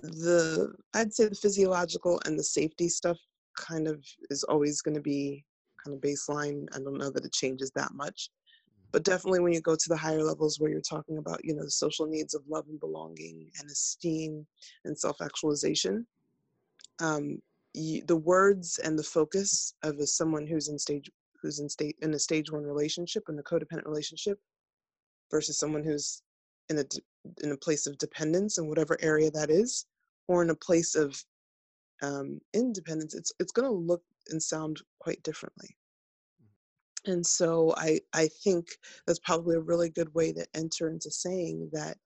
the 0.02 0.72
I'd 0.94 1.12
say 1.12 1.28
the 1.28 1.34
physiological 1.34 2.20
and 2.24 2.38
the 2.38 2.44
safety 2.44 2.88
stuff 2.88 3.18
kind 3.58 3.88
of 3.88 4.04
is 4.30 4.44
always 4.44 4.80
going 4.82 4.94
to 4.94 5.00
be 5.00 5.44
kind 5.84 5.94
of 5.96 6.02
baseline. 6.02 6.66
I 6.74 6.78
don't 6.78 6.98
know 6.98 7.10
that 7.10 7.24
it 7.24 7.32
changes 7.32 7.70
that 7.74 7.92
much. 7.94 8.30
But 8.92 9.04
definitely 9.04 9.40
when 9.40 9.52
you 9.52 9.60
go 9.60 9.76
to 9.76 9.88
the 9.88 9.96
higher 9.96 10.22
levels 10.22 10.58
where 10.58 10.70
you're 10.70 10.80
talking 10.80 11.18
about, 11.18 11.44
you 11.44 11.54
know, 11.54 11.62
the 11.62 11.70
social 11.70 12.06
needs 12.06 12.34
of 12.34 12.42
love 12.48 12.66
and 12.68 12.80
belonging 12.80 13.48
and 13.60 13.70
esteem 13.70 14.46
and 14.84 14.98
self-actualization, 14.98 16.04
um, 17.00 17.38
you, 17.72 18.02
the 18.06 18.16
words 18.16 18.80
and 18.82 18.98
the 18.98 19.02
focus 19.02 19.74
of 19.84 19.98
a, 19.98 20.06
someone 20.06 20.46
who's 20.46 20.68
in 20.68 20.78
stage 20.78 21.08
who's 21.40 21.60
in 21.60 21.68
state 21.68 21.96
in 22.02 22.12
a 22.14 22.18
stage 22.18 22.50
one 22.50 22.64
relationship 22.64 23.22
in 23.28 23.38
a 23.38 23.42
codependent 23.42 23.86
relationship 23.86 24.38
versus 25.30 25.58
someone 25.58 25.84
who's 25.84 26.22
in 26.68 26.78
a 26.78 26.84
in 27.42 27.52
a 27.52 27.56
place 27.56 27.86
of 27.86 27.98
dependence 27.98 28.58
in 28.58 28.66
whatever 28.68 28.96
area 29.00 29.30
that 29.30 29.50
is, 29.50 29.86
or 30.28 30.42
in 30.42 30.50
a 30.50 30.54
place 30.54 30.94
of 30.94 31.22
um, 32.02 32.40
independence, 32.54 33.14
it's 33.14 33.32
it's 33.38 33.52
going 33.52 33.68
to 33.68 33.74
look 33.74 34.02
and 34.28 34.42
sound 34.42 34.80
quite 34.98 35.22
differently. 35.22 35.76
And 37.06 37.26
so 37.26 37.74
I 37.76 38.00
I 38.12 38.28
think 38.44 38.66
that's 39.06 39.20
probably 39.20 39.56
a 39.56 39.60
really 39.60 39.90
good 39.90 40.12
way 40.14 40.32
to 40.32 40.46
enter 40.54 40.90
into 40.90 41.10
saying 41.10 41.70
that 41.72 41.96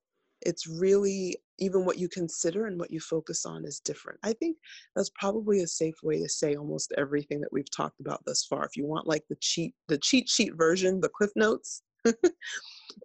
it's 0.43 0.67
really 0.67 1.37
even 1.59 1.85
what 1.85 1.99
you 1.99 2.09
consider 2.09 2.67
and 2.67 2.79
what 2.79 2.91
you 2.91 3.01
focus 3.01 3.47
on 3.47 3.65
is 3.65 3.81
different. 3.81 4.19
I 4.23 4.33
think 4.33 4.57
that's 4.95 5.11
probably 5.19 5.61
a 5.61 5.67
safe 5.67 5.95
way 6.03 6.19
to 6.19 6.29
say 6.29 6.57
almost 6.57 6.93
everything 6.99 7.41
that 7.41 7.53
we've 7.53 7.71
talked 7.71 8.01
about 8.01 8.25
thus 8.25 8.45
far. 8.45 8.65
If 8.65 8.77
you 8.77 8.87
want 8.87 9.07
like 9.07 9.25
the 9.29 9.37
cheat 9.41 9.75
the 9.89 9.99
cheat 9.99 10.29
sheet 10.29 10.55
version, 10.57 11.01
the 11.01 11.09
cliff 11.09 11.31
notes, 11.37 11.83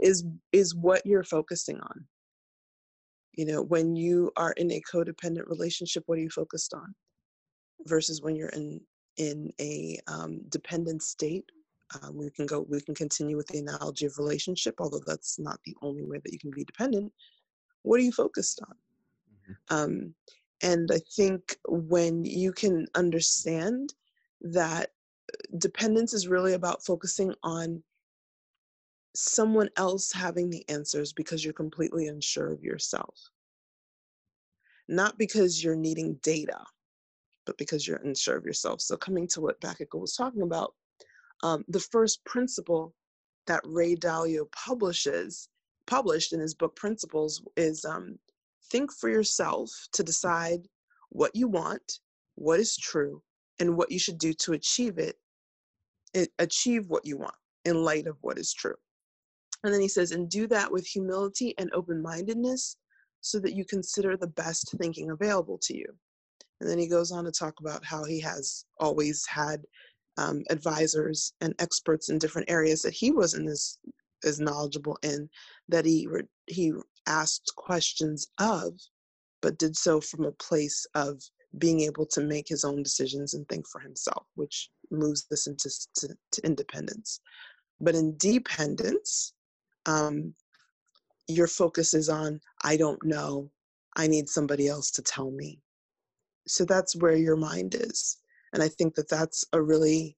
is 0.02 0.26
is 0.52 0.76
what 0.76 1.06
you're 1.06 1.24
focusing 1.24 1.80
on. 1.80 2.06
You 3.34 3.46
know 3.46 3.62
when 3.62 3.96
you 3.96 4.32
are 4.38 4.54
in 4.54 4.72
a 4.72 4.82
codependent 4.92 5.48
relationship 5.48 6.04
what 6.06 6.18
are 6.18 6.22
you 6.22 6.30
focused 6.30 6.74
on? 6.74 6.94
Versus 7.86 8.22
when 8.22 8.36
you're 8.36 8.50
in 8.50 8.82
in 9.18 9.52
a 9.60 10.00
um, 10.08 10.42
dependent 10.50 11.04
state 11.04 11.46
um, 12.02 12.16
we 12.16 12.30
can 12.30 12.46
go 12.46 12.66
we 12.70 12.82
can 12.82 12.96
continue 12.96 13.36
with 13.36 13.48
the 13.48 13.60
analogy 13.60 14.06
of 14.06 14.18
relationship 14.18 14.76
although 14.80 15.02
that's 15.06 15.40
not 15.40 15.60
the 15.66 15.76
only 15.82 16.04
way 16.04 16.20
that 16.24 16.34
you 16.34 16.40
can 16.40 16.52
be 16.52 16.64
dependent. 16.64 17.12
What 17.84 18.00
are 18.00 18.04
you 18.04 18.12
focused 18.12 18.62
on? 18.68 18.76
Mm-hmm. 19.50 19.76
um, 19.76 20.16
and 20.62 20.90
i 20.92 21.00
think 21.16 21.58
when 21.68 22.24
you 22.26 22.52
can 22.52 22.86
understand 22.96 23.94
that 24.42 24.92
dependence 25.58 26.14
is 26.14 26.28
really 26.28 26.54
about 26.54 26.86
focusing 26.86 27.34
on 27.44 27.84
someone 29.16 29.70
else 29.76 30.12
having 30.12 30.50
the 30.50 30.68
answers 30.70 31.14
because 31.14 31.44
you're 31.44 31.54
completely 31.54 32.08
unsure 32.08 32.52
of 32.52 32.64
yourself. 32.64 33.16
Not 34.88 35.18
because 35.18 35.64
you're 35.64 35.76
needing 35.76 36.20
data, 36.24 36.60
but 37.46 37.58
because 37.58 37.88
you're 37.88 38.02
unsure 38.04 38.38
of 38.38 38.46
yourself. 38.46 38.82
So, 38.82 38.98
coming 38.98 39.28
to 39.30 39.42
what 39.42 39.62
Bakiko 39.62 40.00
was 40.00 40.16
talking 40.16 40.42
about, 40.42 40.74
um, 41.44 41.64
the 41.68 41.80
first 41.80 42.24
principle 42.26 42.94
that 43.48 43.62
Ray 43.66 43.96
Dalio 43.96 44.52
publishes 44.52 45.50
published 45.88 46.34
in 46.34 46.40
his 46.40 46.54
book 46.54 46.76
Principles 46.76 47.42
is 47.58 47.84
um, 47.86 48.18
think 48.72 48.92
for 48.92 49.10
yourself 49.10 49.70
to 49.94 50.04
decide 50.04 50.68
what 51.10 51.36
you 51.36 51.48
want, 51.48 52.00
what 52.36 52.60
is 52.60 52.78
true, 52.78 53.22
and 53.60 53.76
what 53.76 53.92
you 53.92 54.00
should 54.00 54.20
do 54.20 54.34
to 54.34 54.54
achieve 54.54 54.98
it, 54.98 55.18
it 56.14 56.30
achieve 56.40 56.88
what 56.88 57.06
you 57.06 57.18
want 57.18 57.34
in 57.66 57.84
light 57.84 58.08
of 58.08 58.18
what 58.22 58.38
is 58.38 58.54
true. 58.54 58.76
And 59.64 59.74
then 59.74 59.82
he 59.82 59.88
says, 59.88 60.12
and 60.12 60.30
do 60.30 60.48
that 60.48 60.72
with 60.72 60.86
humility 60.86 61.54
and 61.58 61.70
open 61.74 62.02
mindedness 62.02 62.78
so 63.22 63.40
that 63.40 63.54
you 63.54 63.66
consider 63.66 64.16
the 64.16 64.28
best 64.28 64.74
thinking 64.78 65.12
available 65.12 65.58
to 65.64 65.78
you. 65.78 65.86
And 66.62 66.70
then 66.70 66.78
he 66.78 66.88
goes 66.88 67.12
on 67.12 67.26
to 67.26 67.32
talk 67.32 67.56
about 67.60 67.84
how 67.84 68.04
he 68.04 68.20
has 68.22 68.66
always 68.80 69.26
had 69.26 69.62
um, 70.18 70.44
advisors 70.50 71.34
and 71.42 71.54
experts 71.60 72.10
in 72.10 72.18
different 72.18 72.50
areas 72.50 72.82
that 72.82 72.94
he 72.94 73.12
wasn't 73.12 73.50
as, 73.50 73.78
as 74.24 74.40
knowledgeable 74.40 74.98
in, 75.04 75.30
that 75.70 75.86
he, 75.86 76.08
re- 76.08 76.24
he 76.48 76.74
asked 77.08 77.52
questions 77.56 78.28
of, 78.40 78.74
but 79.42 79.58
did 79.58 79.76
so 79.76 80.02
from 80.02 80.26
a 80.26 80.32
place 80.34 80.86
of 80.96 81.22
being 81.58 81.82
able 81.82 82.06
to 82.06 82.22
make 82.22 82.48
his 82.48 82.64
own 82.64 82.84
decisions 82.84 83.34
and 83.34 83.48
think 83.48 83.68
for 83.68 83.80
himself, 83.80 84.26
which 84.36 84.70
moves 84.92 85.26
this 85.30 85.48
into 85.48 85.70
to, 85.96 86.10
to 86.32 86.46
independence. 86.46 87.22
But 87.82 87.96
in 87.96 88.16
dependence, 88.18 89.34
um, 89.90 90.34
your 91.28 91.48
focus 91.48 91.94
is 91.94 92.10
on, 92.10 92.40
I 92.64 92.78
don't 92.78 93.04
know, 93.04 93.52
I 93.96 94.08
need 94.08 94.30
somebody 94.30 94.68
else 94.68 94.92
to 94.92 95.02
tell 95.02 95.32
me. 95.32 95.60
So 96.48 96.66
that's 96.66 96.96
where 96.96 97.16
your 97.16 97.36
mind 97.36 97.76
is. 97.76 98.18
And 98.54 98.64
I 98.64 98.68
think 98.68 98.96
that 98.96 99.10
that's 99.10 99.44
a 99.54 99.62
really 99.62 100.18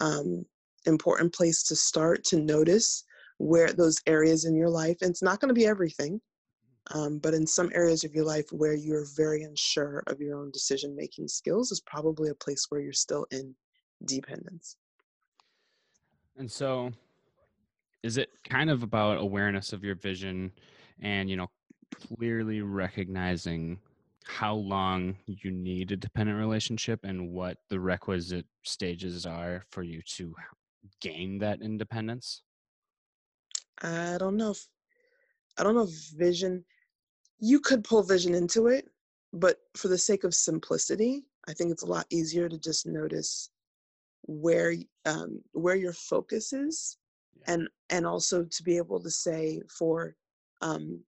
um, 0.00 0.44
important 0.86 1.34
place 1.34 1.62
to 1.64 1.76
start 1.76 2.24
to 2.24 2.40
notice 2.40 3.04
where 3.38 3.72
those 3.72 4.00
areas 4.06 4.44
in 4.44 4.54
your 4.54 4.70
life, 4.70 4.98
and 5.00 5.10
it's 5.10 5.22
not 5.22 5.40
going 5.40 5.48
to 5.48 5.60
be 5.60 5.66
everything, 5.66 6.20
um, 6.92 7.18
but 7.18 7.34
in 7.34 7.46
some 7.46 7.70
areas 7.74 8.04
of 8.04 8.14
your 8.14 8.24
life 8.24 8.46
where 8.52 8.74
you're 8.74 9.06
very 9.16 9.42
unsure 9.42 10.02
of 10.06 10.20
your 10.20 10.38
own 10.38 10.50
decision 10.52 10.94
making 10.94 11.28
skills 11.28 11.72
is 11.72 11.80
probably 11.80 12.30
a 12.30 12.34
place 12.34 12.66
where 12.68 12.80
you're 12.80 12.92
still 12.92 13.26
in 13.30 13.54
dependence. 14.04 14.76
And 16.36 16.50
so, 16.50 16.92
is 18.02 18.16
it 18.16 18.30
kind 18.48 18.70
of 18.70 18.82
about 18.82 19.18
awareness 19.18 19.72
of 19.72 19.84
your 19.84 19.94
vision 19.94 20.52
and, 21.00 21.30
you 21.30 21.36
know, 21.36 21.48
clearly 21.94 22.62
recognizing 22.62 23.78
how 24.24 24.54
long 24.54 25.16
you 25.26 25.50
need 25.50 25.92
a 25.92 25.96
dependent 25.96 26.38
relationship 26.38 27.00
and 27.04 27.30
what 27.30 27.58
the 27.68 27.78
requisite 27.78 28.46
stages 28.64 29.26
are 29.26 29.64
for 29.70 29.82
you 29.82 30.00
to 30.02 30.34
gain 31.00 31.38
that 31.38 31.60
independence? 31.60 32.42
I 33.82 34.16
don't 34.18 34.36
know 34.36 34.52
if 34.52 34.66
I 35.58 35.62
don't 35.62 35.74
know 35.74 35.82
if 35.82 36.10
vision 36.16 36.64
you 37.38 37.60
could 37.60 37.84
pull 37.84 38.02
vision 38.02 38.34
into 38.34 38.68
it, 38.68 38.88
but 39.32 39.58
for 39.74 39.88
the 39.88 39.98
sake 39.98 40.24
of 40.24 40.34
simplicity, 40.34 41.24
I 41.48 41.52
think 41.52 41.72
it's 41.72 41.82
a 41.82 41.86
lot 41.86 42.06
easier 42.10 42.48
to 42.48 42.58
just 42.58 42.86
notice 42.86 43.50
where 44.22 44.74
um, 45.04 45.40
where 45.52 45.74
your 45.74 45.92
focus 45.92 46.52
is. 46.52 46.96
And 47.46 47.68
and 47.90 48.06
also 48.06 48.44
to 48.44 48.62
be 48.62 48.76
able 48.76 49.00
to 49.00 49.10
say 49.10 49.60
for 49.78 50.14
um, 50.60 51.00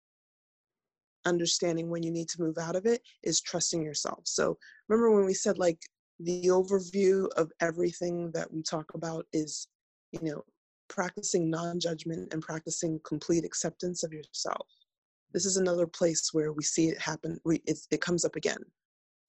understanding 1.26 1.90
when 1.90 2.04
you 2.04 2.12
need 2.12 2.28
to 2.30 2.42
move 2.42 2.58
out 2.58 2.76
of 2.76 2.86
it 2.86 3.02
is 3.24 3.42
trusting 3.42 3.82
yourself. 3.82 4.22
So 4.26 4.58
remember 4.88 5.12
when 5.12 5.26
we 5.26 5.34
said 5.34 5.58
like 5.58 5.80
the 6.20 6.48
overview 6.48 7.28
of 7.38 7.52
everything 7.62 8.32
that 8.32 8.52
we 8.52 8.62
talk 8.62 8.94
about 8.94 9.26
is, 9.32 9.68
you 10.12 10.20
know, 10.22 10.44
practicing 10.90 11.50
non-judgment 11.50 12.34
and 12.34 12.42
practicing 12.42 13.00
complete 13.06 13.46
acceptance 13.46 14.04
of 14.04 14.12
yourself. 14.12 14.68
This 15.34 15.46
is 15.46 15.58
another 15.58 15.88
place 15.88 16.30
where 16.34 16.52
we 16.52 16.64
see 16.64 16.90
it 16.90 17.02
happen 17.02 17.40
we, 17.46 17.62
it, 17.66 17.80
it 17.90 18.02
comes 18.02 18.26
up 18.26 18.36
again. 18.36 18.64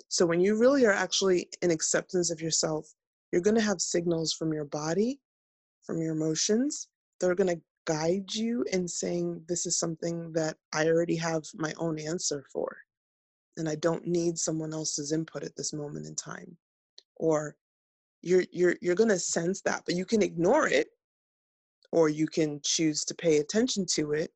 So 0.08 0.26
when 0.26 0.40
you 0.40 0.58
really 0.58 0.84
are 0.84 0.92
actually 0.92 1.48
in 1.62 1.70
acceptance 1.70 2.30
of 2.30 2.40
yourself 2.40 2.92
you're 3.34 3.42
going 3.42 3.56
to 3.56 3.60
have 3.60 3.80
signals 3.80 4.32
from 4.32 4.52
your 4.52 4.64
body 4.64 5.18
from 5.82 6.00
your 6.00 6.12
emotions 6.12 6.86
that 7.20 7.30
are 7.30 7.34
going 7.34 7.54
to 7.54 7.62
guide 7.86 8.34
you 8.34 8.64
in 8.72 8.88
saying 8.88 9.42
this 9.46 9.66
is 9.66 9.78
something 9.78 10.32
that 10.32 10.56
i 10.72 10.86
already 10.86 11.16
have 11.16 11.42
my 11.54 11.72
own 11.76 11.98
answer 11.98 12.44
for 12.52 12.76
and 13.56 13.68
i 13.68 13.74
don't 13.76 14.06
need 14.06 14.38
someone 14.38 14.72
else's 14.72 15.12
input 15.12 15.44
at 15.44 15.54
this 15.56 15.72
moment 15.72 16.06
in 16.06 16.14
time 16.14 16.56
or 17.16 17.54
you're 18.22 18.44
you're 18.52 18.76
you're 18.80 18.94
going 18.94 19.08
to 19.08 19.18
sense 19.18 19.60
that 19.60 19.82
but 19.84 19.94
you 19.94 20.06
can 20.06 20.22
ignore 20.22 20.66
it 20.66 20.88
or 21.92 22.08
you 22.08 22.26
can 22.26 22.60
choose 22.64 23.04
to 23.04 23.14
pay 23.14 23.38
attention 23.38 23.86
to 23.86 24.12
it 24.12 24.32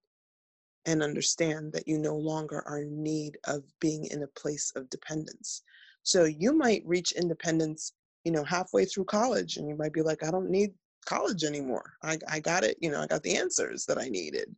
and 0.87 1.03
understand 1.03 1.73
that 1.73 1.87
you 1.87 1.99
no 1.99 2.17
longer 2.17 2.63
are 2.67 2.79
in 2.79 3.03
need 3.03 3.37
of 3.45 3.63
being 3.81 4.07
in 4.07 4.23
a 4.23 4.41
place 4.41 4.73
of 4.75 4.89
dependence. 4.89 5.63
So 6.03 6.25
you 6.25 6.57
might 6.57 6.83
reach 6.87 7.13
independence, 7.13 7.93
you 8.25 8.33
know, 8.33 8.45
halfway 8.45 8.87
through 8.87 9.05
college, 9.05 9.57
and 9.57 9.69
you 9.69 9.77
might 9.77 9.93
be 9.93 10.03
like, 10.03 10.25
I 10.25 10.31
don't 10.31 10.51
need 10.51 10.71
college 11.07 11.45
anymore. 11.45 11.95
I, 12.03 12.19
I 12.29 12.41
got 12.41 12.65
it, 12.65 12.77
you 12.81 12.91
know, 12.91 13.01
I 13.01 13.07
got 13.07 13.23
the 13.23 13.37
answers 13.37 13.85
that 13.87 13.99
I 13.99 14.09
needed. 14.09 14.55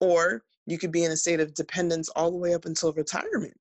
Or 0.00 0.42
you 0.66 0.78
could 0.78 0.92
be 0.92 1.04
in 1.04 1.12
a 1.12 1.16
state 1.16 1.40
of 1.40 1.54
dependence 1.54 2.08
all 2.10 2.30
the 2.30 2.38
way 2.38 2.54
up 2.54 2.64
until 2.64 2.92
retirement, 2.92 3.54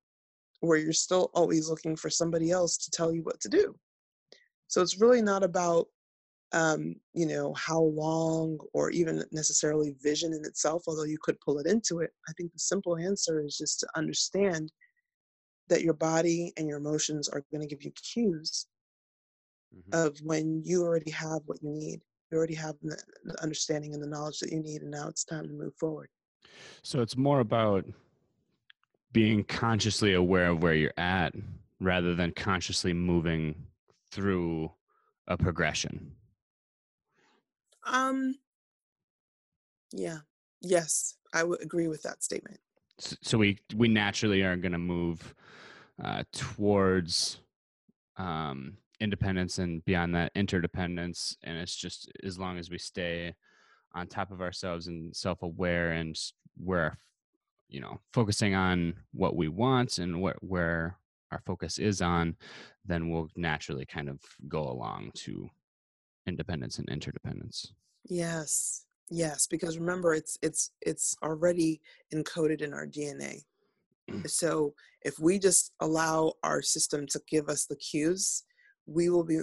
where 0.62 0.78
you're 0.78 0.93
still 0.93 1.32
always 1.34 1.69
looking 1.69 1.95
for 1.95 2.10
somebody 2.10 2.52
else 2.52 2.78
to 2.78 2.91
tell 2.91 3.13
you 3.13 3.23
what 3.23 3.39
to 3.41 3.49
do. 3.49 3.76
So 4.67 4.82
it's 4.82 4.99
really 4.99 5.21
not 5.21 5.43
about 5.43 5.88
um, 6.54 6.95
you 7.13 7.26
know, 7.26 7.54
how 7.56 7.82
long 7.82 8.60
or 8.73 8.91
even 8.91 9.23
necessarily 9.32 9.95
vision 10.02 10.34
in 10.34 10.45
itself, 10.45 10.84
although 10.88 11.04
you 11.04 11.17
could 11.21 11.39
pull 11.39 11.58
it 11.58 11.65
into 11.65 11.99
it. 11.99 12.12
I 12.30 12.34
think 12.34 12.54
the 12.54 12.60
simple 12.60 12.95
answer 12.95 13.43
is 13.43 13.58
just 13.58 13.80
to 13.80 13.88
understand 13.95 14.71
that 15.69 15.82
your 15.82 15.95
body 15.95 16.54
and 16.58 16.67
your 16.67 16.78
emotions 16.78 17.28
are 17.28 17.43
going 17.52 17.62
to 17.62 17.67
give 17.67 17.84
you 17.84 17.91
cues 17.91 18.67
mm-hmm. 19.75 20.07
of 20.07 20.17
when 20.23 20.62
you 20.63 20.83
already 20.83 21.12
have 21.12 21.41
what 21.45 21.62
you 21.62 21.69
need. 21.69 22.01
You 22.31 22.38
already 22.38 22.55
have 22.55 22.75
the, 22.81 22.97
the 23.25 23.41
understanding 23.43 23.93
and 23.93 24.01
the 24.01 24.07
knowledge 24.07 24.39
that 24.39 24.51
you 24.51 24.59
need, 24.59 24.81
and 24.81 24.91
now 24.91 25.07
it's 25.07 25.23
time 25.23 25.47
to 25.47 25.53
move 25.53 25.75
forward. 25.75 26.09
So 26.81 27.01
it's 27.01 27.15
more 27.15 27.39
about 27.39 27.86
being 29.12 29.43
consciously 29.43 30.13
aware 30.13 30.47
of 30.47 30.63
where 30.63 30.73
you're 30.73 30.93
at 30.97 31.33
rather 31.79 32.15
than 32.15 32.31
consciously 32.31 32.93
moving 32.93 33.55
through 34.12 34.71
a 35.27 35.38
progression. 35.38 36.12
Um, 37.86 38.36
yeah, 39.91 40.19
yes, 40.62 41.15
I 41.33 41.43
would 41.43 41.62
agree 41.62 41.88
with 41.88 42.01
that 42.03 42.23
statement. 42.23 42.59
So 42.99 43.38
we 43.38 43.59
we 43.75 43.88
naturally 43.88 44.43
are 44.43 44.55
going 44.55 44.71
to 44.71 44.77
move 44.77 45.33
uh, 46.03 46.23
towards 46.31 47.39
um, 48.17 48.77
independence 49.03 49.59
and 49.59 49.83
beyond 49.83 50.15
that 50.15 50.31
interdependence, 50.33 51.35
and 51.43 51.57
it's 51.57 51.75
just 51.75 52.09
as 52.23 52.39
long 52.39 52.57
as 52.57 52.71
we 52.71 52.77
stay 52.77 53.35
on 53.93 54.07
top 54.07 54.31
of 54.31 54.41
ourselves 54.41 54.87
and 54.87 55.15
self-aware 55.15 55.91
and 55.91 56.17
we're 56.57 56.97
you 57.69 57.79
know 57.79 57.99
focusing 58.11 58.55
on 58.55 58.93
what 59.13 59.35
we 59.35 59.47
want 59.47 59.99
and 59.99 60.19
what 60.19 60.35
where 60.41 60.97
our 61.31 61.41
focus 61.45 61.77
is 61.77 62.01
on 62.01 62.35
then 62.85 63.09
we'll 63.09 63.29
naturally 63.35 63.85
kind 63.85 64.09
of 64.09 64.19
go 64.47 64.61
along 64.61 65.11
to 65.13 65.49
independence 66.27 66.79
and 66.79 66.89
interdependence. 66.89 67.73
Yes. 68.05 68.85
Yes 69.09 69.45
because 69.47 69.77
remember 69.77 70.13
it's 70.13 70.39
it's 70.41 70.71
it's 70.81 71.15
already 71.21 71.81
encoded 72.13 72.61
in 72.61 72.73
our 72.73 72.87
dna 72.87 73.43
mm. 74.09 74.29
so 74.29 74.73
if 75.03 75.19
we 75.19 75.37
just 75.37 75.71
allow 75.81 76.33
our 76.43 76.61
system 76.61 77.05
to 77.07 77.21
give 77.27 77.49
us 77.49 77.65
the 77.65 77.75
cues 77.75 78.43
we 78.85 79.09
will 79.09 79.23
be 79.23 79.39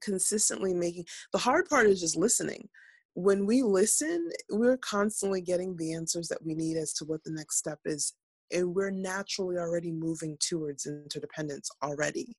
consistently 0.00 0.74
making 0.74 1.04
the 1.32 1.38
hard 1.38 1.68
part 1.68 1.86
is 1.86 2.00
just 2.00 2.16
listening. 2.16 2.68
When 3.14 3.46
we 3.46 3.62
listen 3.62 4.30
we're 4.50 4.78
constantly 4.78 5.40
getting 5.40 5.76
the 5.76 5.92
answers 5.92 6.28
that 6.28 6.44
we 6.44 6.54
need 6.54 6.76
as 6.76 6.92
to 6.94 7.04
what 7.04 7.22
the 7.24 7.32
next 7.32 7.58
step 7.58 7.78
is 7.84 8.14
and 8.52 8.74
we're 8.74 8.90
naturally 8.90 9.56
already 9.56 9.92
moving 9.92 10.36
towards 10.40 10.86
interdependence 10.86 11.70
already. 11.82 12.36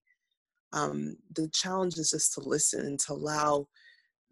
Um, 0.73 1.17
the 1.35 1.49
challenge 1.53 1.95
is 1.97 2.11
just 2.11 2.33
to 2.33 2.41
listen 2.41 2.85
and 2.85 2.99
to 3.01 3.13
allow 3.13 3.67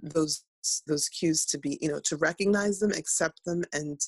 those 0.02 0.44
those 0.88 1.08
cues 1.08 1.46
to 1.46 1.58
be 1.58 1.78
you 1.82 1.90
know 1.90 2.02
to 2.04 2.18
recognize 2.18 2.80
them 2.80 2.92
accept 2.92 3.40
them 3.46 3.64
and 3.72 4.00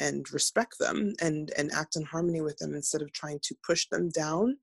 and 0.00 0.32
respect 0.32 0.74
them 0.78 1.14
and 1.20 1.52
and 1.56 1.70
act 1.72 1.96
in 1.96 2.02
harmony 2.02 2.40
with 2.40 2.56
them 2.58 2.74
instead 2.74 3.02
of 3.02 3.12
trying 3.12 3.38
to 3.42 3.54
push 3.64 3.86
them 3.88 4.08
down 4.08 4.56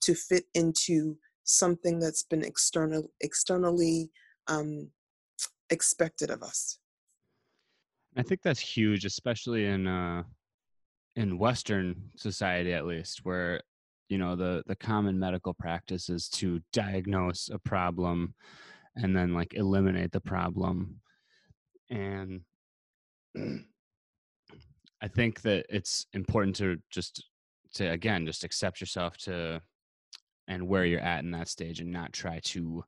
to 0.00 0.14
fit 0.14 0.44
into 0.54 1.16
something 1.48 1.98
that's 1.98 2.22
been 2.22 2.44
external 2.44 3.10
externally 3.20 4.10
um, 4.48 4.90
expected 5.70 6.30
of 6.30 6.42
us. 6.42 6.78
I 8.16 8.22
think 8.22 8.42
that's 8.42 8.60
huge, 8.60 9.04
especially 9.04 9.66
in 9.66 9.86
uh, 9.86 10.22
in 11.16 11.38
Western 11.38 12.10
society, 12.16 12.72
at 12.72 12.86
least, 12.86 13.20
where 13.24 13.60
you 14.08 14.18
know 14.18 14.36
the 14.36 14.62
the 14.66 14.76
common 14.76 15.18
medical 15.18 15.54
practice 15.54 16.08
is 16.08 16.28
to 16.30 16.60
diagnose 16.72 17.48
a 17.52 17.58
problem 17.58 18.34
and 18.96 19.16
then 19.16 19.32
like 19.34 19.54
eliminate 19.54 20.12
the 20.12 20.20
problem, 20.20 21.00
and 21.90 22.42
I 25.00 25.08
think 25.08 25.42
that 25.42 25.66
it's 25.70 26.06
important 26.12 26.56
to 26.56 26.76
just 26.90 27.24
to 27.74 27.86
again 27.90 28.26
just 28.26 28.44
accept 28.44 28.80
yourself 28.80 29.16
to 29.18 29.62
and 30.48 30.66
where 30.66 30.84
you're 30.84 31.00
at 31.00 31.22
in 31.22 31.30
that 31.32 31.48
stage 31.48 31.80
and 31.80 31.92
not 31.92 32.12
try 32.12 32.40
to 32.40 32.82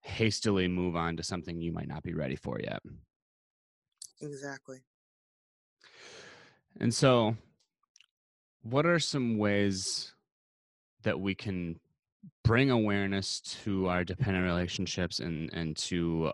hastily 0.00 0.68
move 0.68 0.96
on 0.96 1.16
to 1.16 1.22
something 1.22 1.60
you 1.60 1.72
might 1.72 1.88
not 1.88 2.02
be 2.02 2.14
ready 2.14 2.36
for 2.36 2.60
yet. 2.60 2.80
Exactly. 4.20 4.78
And 6.80 6.92
so, 6.92 7.36
what 8.62 8.86
are 8.86 8.98
some 8.98 9.38
ways 9.38 10.12
that 11.02 11.18
we 11.18 11.34
can 11.34 11.78
bring 12.42 12.70
awareness 12.70 13.40
to 13.40 13.88
our 13.88 14.04
dependent 14.04 14.44
relationships 14.44 15.18
and 15.18 15.52
and 15.52 15.76
to 15.76 16.32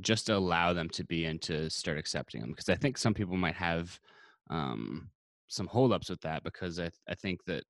just 0.00 0.28
allow 0.28 0.72
them 0.72 0.88
to 0.90 1.04
be 1.04 1.24
and 1.24 1.40
to 1.42 1.68
start 1.70 1.98
accepting 1.98 2.40
them? 2.40 2.50
Because 2.50 2.68
I 2.68 2.76
think 2.76 2.98
some 2.98 3.14
people 3.14 3.36
might 3.36 3.56
have 3.56 3.98
um, 4.50 5.10
some 5.48 5.66
holdups 5.66 6.10
with 6.10 6.20
that 6.22 6.44
because 6.44 6.78
I 6.78 6.90
I 7.08 7.14
think 7.14 7.44
that 7.46 7.64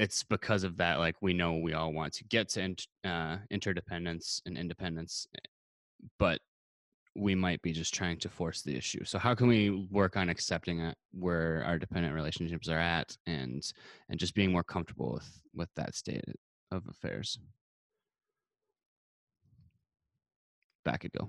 it's 0.00 0.22
because 0.22 0.64
of 0.64 0.78
that 0.78 0.98
like 0.98 1.14
we 1.20 1.34
know 1.34 1.56
we 1.56 1.74
all 1.74 1.92
want 1.92 2.14
to 2.14 2.24
get 2.24 2.48
to 2.48 2.74
uh, 3.04 3.36
interdependence 3.50 4.40
and 4.46 4.56
independence 4.56 5.26
eh, 5.36 5.48
but 6.18 6.40
we 7.16 7.34
might 7.34 7.60
be 7.60 7.72
just 7.72 7.92
trying 7.92 8.16
to 8.16 8.28
force 8.28 8.62
the 8.62 8.74
issue. 8.76 9.04
So 9.04 9.18
how 9.18 9.34
can 9.34 9.48
we 9.48 9.86
work 9.90 10.16
on 10.16 10.30
accepting 10.30 10.78
it 10.80 10.96
where 11.10 11.62
our 11.66 11.76
dependent 11.76 12.14
relationships 12.14 12.68
are 12.68 12.78
at 12.78 13.16
and 13.26 13.62
and 14.08 14.18
just 14.18 14.34
being 14.34 14.52
more 14.52 14.62
comfortable 14.62 15.12
with 15.12 15.42
with 15.54 15.68
that 15.76 15.94
state 15.94 16.24
of 16.70 16.82
affairs? 16.88 17.38
Back 20.84 21.04
it 21.04 21.12
go 21.12 21.28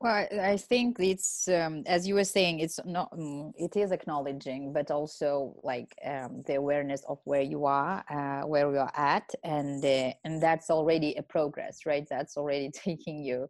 Well, 0.00 0.28
I 0.40 0.56
think 0.56 1.00
it's 1.00 1.48
um, 1.48 1.82
as 1.86 2.06
you 2.06 2.14
were 2.14 2.24
saying, 2.24 2.60
it's 2.60 2.78
not. 2.84 3.12
Um, 3.12 3.52
it 3.56 3.76
is 3.76 3.90
acknowledging, 3.90 4.72
but 4.72 4.92
also 4.92 5.56
like 5.64 5.92
um, 6.06 6.44
the 6.46 6.54
awareness 6.54 7.02
of 7.08 7.18
where 7.24 7.42
you 7.42 7.64
are, 7.64 8.04
uh, 8.08 8.46
where 8.46 8.70
you 8.70 8.78
are 8.78 8.92
at, 8.94 9.28
and 9.42 9.84
uh, 9.84 10.12
and 10.24 10.40
that's 10.40 10.70
already 10.70 11.16
a 11.16 11.22
progress, 11.22 11.80
right? 11.84 12.06
That's 12.08 12.36
already 12.36 12.70
taking 12.74 13.24
you 13.24 13.48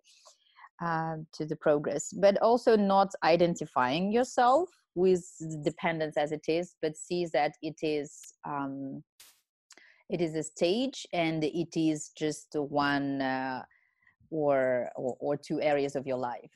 uh, 0.83 1.17
to 1.35 1.45
the 1.45 1.57
progress. 1.57 2.15
But 2.15 2.39
also 2.41 2.77
not 2.77 3.09
identifying 3.23 4.11
yourself 4.11 4.71
with 4.95 5.27
dependence 5.63 6.17
as 6.17 6.33
it 6.33 6.47
is, 6.49 6.77
but 6.81 6.97
see 6.97 7.27
that 7.35 7.53
it 7.61 7.77
is 7.83 8.11
um, 8.49 9.05
it 10.09 10.23
is 10.23 10.35
a 10.35 10.43
stage, 10.43 11.07
and 11.13 11.45
it 11.45 11.79
is 11.79 12.11
just 12.17 12.55
one 12.55 13.21
uh, 13.21 13.65
or, 14.31 14.91
or, 14.97 15.17
or 15.21 15.37
two 15.37 15.61
areas 15.61 15.97
of 15.97 16.07
your 16.07 16.19
life 16.19 16.51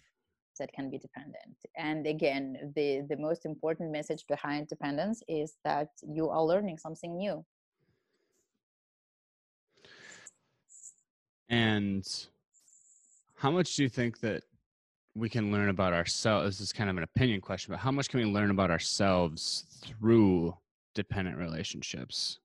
that 0.59 0.73
can 0.73 0.91
be 0.91 0.99
dependent. 0.99 1.57
And 1.77 2.07
again 2.07 2.73
the 2.77 3.05
the 3.09 3.17
most 3.17 3.45
important 3.47 3.91
message 3.91 4.25
behind 4.29 4.69
dependence 4.69 5.23
is 5.29 5.57
that 5.65 5.89
you 6.03 6.29
are 6.29 6.45
learning 6.45 6.79
something 6.79 7.17
new. 7.17 7.45
And 11.49 12.07
how 13.35 13.51
much 13.51 13.77
do 13.77 13.83
you 13.83 13.89
think 13.89 14.21
that 14.21 14.43
we 15.15 15.29
can 15.29 15.53
learn 15.53 15.69
about 15.69 15.93
ourselves? 15.93 16.59
This 16.59 16.69
is 16.69 16.73
kind 16.73 16.89
of 16.89 16.97
an 16.97 17.03
opinion 17.03 17.41
question 17.41 17.73
but 17.73 17.81
how 17.81 17.91
much 17.91 18.09
can 18.09 18.21
we 18.21 18.27
learn 18.27 18.51
about 18.51 18.71
ourselves 18.71 19.65
through 19.85 20.57
dependent 20.95 21.39
relationships? 21.39 22.39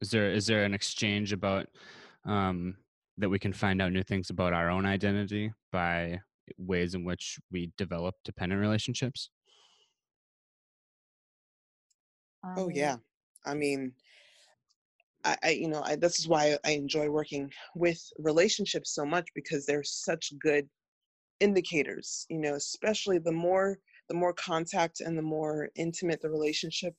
Is 0.00 0.10
there 0.10 0.30
is 0.30 0.46
there 0.46 0.64
an 0.64 0.74
exchange 0.74 1.32
about 1.32 1.68
um, 2.24 2.76
that 3.18 3.28
we 3.28 3.38
can 3.38 3.52
find 3.52 3.80
out 3.80 3.92
new 3.92 4.02
things 4.02 4.30
about 4.30 4.52
our 4.52 4.70
own 4.70 4.86
identity 4.86 5.52
by 5.72 6.18
ways 6.58 6.94
in 6.94 7.04
which 7.04 7.38
we 7.50 7.72
develop 7.76 8.14
dependent 8.24 8.60
relationships? 8.60 9.30
oh 12.44 12.64
um, 12.64 12.70
yeah, 12.72 12.96
I 13.44 13.54
mean, 13.54 13.92
I, 15.24 15.36
I 15.42 15.50
you 15.50 15.68
know 15.68 15.82
I, 15.82 15.96
this 15.96 16.18
is 16.18 16.28
why 16.28 16.58
I 16.64 16.72
enjoy 16.72 17.08
working 17.08 17.50
with 17.74 18.00
relationships 18.18 18.94
so 18.94 19.04
much 19.04 19.28
because 19.34 19.66
they're 19.66 19.84
such 19.84 20.32
good 20.38 20.68
indicators. 21.40 22.26
You 22.28 22.40
know, 22.40 22.54
especially 22.54 23.18
the 23.18 23.32
more 23.32 23.78
the 24.08 24.14
more 24.14 24.34
contact 24.34 25.00
and 25.00 25.16
the 25.16 25.22
more 25.22 25.70
intimate 25.76 26.20
the 26.20 26.30
relationship 26.30 26.94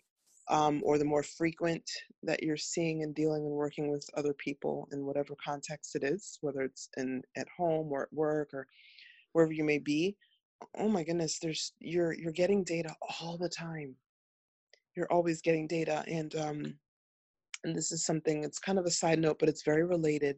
um, 0.48 0.82
or 0.84 0.98
the 0.98 1.06
more 1.06 1.24
frequent 1.24 1.90
that 2.24 2.44
you're 2.44 2.58
seeing 2.58 3.04
and 3.04 3.16
dealing 3.16 3.46
and 3.46 3.52
working 3.52 3.92
with 3.92 4.08
other 4.16 4.34
people 4.34 4.88
in 4.92 5.06
whatever 5.06 5.36
context 5.44 5.96
it 5.96 6.04
is, 6.04 6.38
whether 6.42 6.62
it's 6.62 6.90
in 6.98 7.22
at 7.36 7.48
home 7.58 7.92
or 7.92 8.04
at 8.04 8.14
work 8.14 8.50
or 8.54 8.68
wherever 9.34 9.52
you 9.52 9.64
may 9.64 9.80
be. 9.80 10.16
Oh 10.78 10.88
my 10.88 11.04
goodness, 11.04 11.40
there's 11.40 11.74
you're 11.80 12.14
you're 12.14 12.32
getting 12.32 12.64
data 12.64 12.96
all 13.20 13.38
the 13.38 13.50
time. 13.50 13.96
You're 14.96 15.12
always 15.12 15.42
getting 15.42 15.68
data, 15.68 16.04
and 16.08 16.34
um, 16.36 16.78
and 17.64 17.76
this 17.76 17.92
is 17.92 18.06
something. 18.06 18.44
It's 18.44 18.60
kind 18.60 18.80
of 18.80 18.86
a 18.86 18.92
side 18.92 19.20
note, 19.20 19.38
but 19.40 19.50
it's 19.50 19.64
very 19.64 19.84
related. 19.84 20.38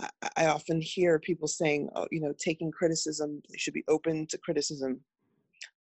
I, 0.00 0.08
I 0.36 0.46
often 0.46 0.80
hear 0.80 1.18
people 1.18 1.48
saying, 1.48 1.88
oh, 1.96 2.06
you 2.12 2.20
know, 2.20 2.32
taking 2.38 2.70
criticism, 2.70 3.42
should 3.56 3.74
be 3.74 3.84
open 3.88 4.26
to 4.28 4.38
criticism. 4.38 5.00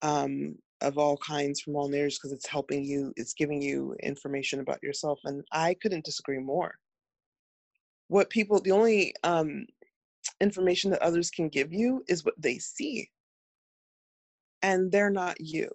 Um, 0.01 0.55
of 0.81 0.97
all 0.97 1.17
kinds 1.17 1.61
from 1.61 1.75
all 1.75 1.87
narratives 1.87 2.17
because 2.17 2.31
it's 2.31 2.47
helping 2.47 2.83
you, 2.83 3.13
it's 3.15 3.33
giving 3.33 3.61
you 3.61 3.95
information 4.03 4.59
about 4.59 4.81
yourself. 4.83 5.19
And 5.25 5.43
I 5.51 5.75
couldn't 5.75 6.05
disagree 6.05 6.39
more. 6.39 6.75
What 8.07 8.29
people, 8.29 8.59
the 8.59 8.71
only 8.71 9.13
um, 9.23 9.65
information 10.41 10.91
that 10.91 11.01
others 11.01 11.29
can 11.29 11.49
give 11.49 11.73
you 11.73 12.03
is 12.07 12.25
what 12.25 12.35
they 12.37 12.57
see. 12.57 13.09
And 14.63 14.91
they're 14.91 15.09
not 15.09 15.39
you. 15.39 15.69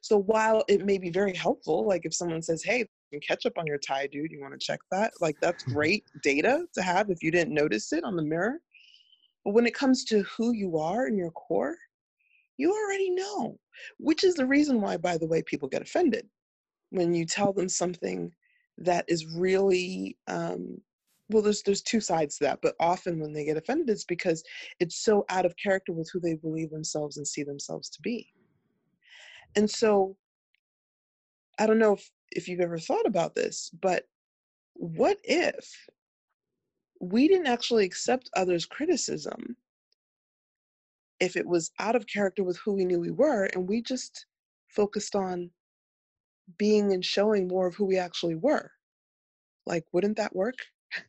So 0.00 0.18
while 0.18 0.64
it 0.68 0.86
may 0.86 0.98
be 0.98 1.10
very 1.10 1.34
helpful, 1.34 1.86
like 1.86 2.06
if 2.06 2.14
someone 2.14 2.42
says, 2.42 2.62
hey, 2.62 2.86
ketchup 3.20 3.58
on 3.58 3.66
your 3.66 3.78
tie, 3.78 4.06
dude, 4.06 4.32
you 4.32 4.40
want 4.40 4.58
to 4.58 4.64
check 4.64 4.80
that? 4.90 5.12
Like 5.20 5.36
that's 5.42 5.64
great 5.64 6.04
data 6.22 6.64
to 6.74 6.82
have 6.82 7.10
if 7.10 7.22
you 7.22 7.30
didn't 7.30 7.54
notice 7.54 7.92
it 7.92 8.04
on 8.04 8.16
the 8.16 8.22
mirror. 8.22 8.60
But 9.44 9.52
when 9.52 9.66
it 9.66 9.74
comes 9.74 10.04
to 10.06 10.22
who 10.22 10.52
you 10.52 10.78
are 10.78 11.06
in 11.08 11.16
your 11.16 11.32
core, 11.32 11.76
you 12.56 12.72
already 12.72 13.10
know, 13.10 13.58
which 13.98 14.24
is 14.24 14.34
the 14.34 14.46
reason 14.46 14.80
why, 14.80 14.96
by 14.96 15.16
the 15.18 15.26
way, 15.26 15.42
people 15.42 15.68
get 15.68 15.82
offended 15.82 16.28
when 16.90 17.14
you 17.14 17.24
tell 17.24 17.52
them 17.52 17.68
something 17.68 18.30
that 18.78 19.04
is 19.08 19.26
really 19.26 20.16
um, 20.28 20.78
well 21.30 21.42
there's 21.42 21.62
there's 21.62 21.82
two 21.82 22.00
sides 22.00 22.36
to 22.36 22.44
that 22.44 22.58
but 22.62 22.74
often 22.80 23.18
when 23.18 23.32
they 23.32 23.44
get 23.44 23.56
offended 23.56 23.88
it's 23.88 24.04
because 24.04 24.42
it's 24.80 25.02
so 25.02 25.24
out 25.30 25.46
of 25.46 25.54
character 25.56 25.92
with 25.92 26.08
who 26.12 26.20
they 26.20 26.34
believe 26.34 26.70
themselves 26.70 27.16
and 27.16 27.26
see 27.26 27.42
themselves 27.42 27.88
to 27.88 28.00
be. 28.02 28.28
And 29.56 29.68
so 29.68 30.16
i 31.58 31.66
don't 31.66 31.78
know 31.78 31.94
if 31.94 32.10
if 32.30 32.48
you've 32.48 32.60
ever 32.60 32.78
thought 32.78 33.06
about 33.06 33.34
this 33.34 33.70
but 33.80 34.04
what 34.74 35.18
if 35.24 35.70
we 37.00 37.28
didn't 37.28 37.46
actually 37.46 37.84
accept 37.84 38.30
others 38.34 38.64
criticism 38.64 39.56
if 41.22 41.36
it 41.36 41.46
was 41.46 41.70
out 41.78 41.94
of 41.94 42.08
character 42.08 42.42
with 42.42 42.58
who 42.58 42.72
we 42.72 42.84
knew 42.84 42.98
we 42.98 43.12
were 43.12 43.44
and 43.54 43.68
we 43.68 43.80
just 43.80 44.26
focused 44.66 45.14
on 45.14 45.48
being 46.58 46.92
and 46.92 47.04
showing 47.04 47.46
more 47.46 47.68
of 47.68 47.76
who 47.76 47.84
we 47.84 47.96
actually 47.96 48.34
were. 48.34 48.68
Like 49.64 49.84
wouldn't 49.92 50.16
that 50.16 50.34
work? 50.34 50.56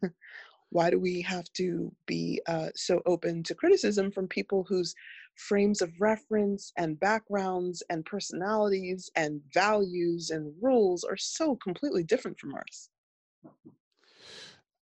Why 0.70 0.92
do 0.92 1.00
we 1.00 1.22
have 1.22 1.52
to 1.54 1.92
be 2.06 2.40
uh, 2.48 2.70
so 2.76 3.02
open 3.08 3.42
to 3.44 3.56
criticism 3.56 4.12
from 4.12 4.28
people 4.28 4.64
whose 4.70 4.94
frames 5.36 5.82
of 5.82 5.92
reference 6.00 6.72
and 6.78 7.00
backgrounds 7.00 7.82
and 7.90 8.06
personalities 8.06 9.10
and 9.16 9.42
values 9.52 10.30
and 10.30 10.54
rules 10.62 11.04
are 11.04 11.18
so 11.18 11.56
completely 11.56 12.04
different 12.04 12.40
from 12.40 12.54
ours? 12.54 12.90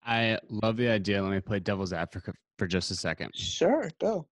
I 0.04 0.40
love 0.50 0.76
the 0.76 0.90
idea. 0.90 1.24
Let 1.24 1.32
me 1.32 1.40
play 1.40 1.60
devil's 1.62 1.94
advocate 1.94 2.36
for 2.58 2.68
just 2.68 2.92
a 2.92 2.96
second. 2.96 3.32
Sure 3.34 3.90
go 3.98 4.28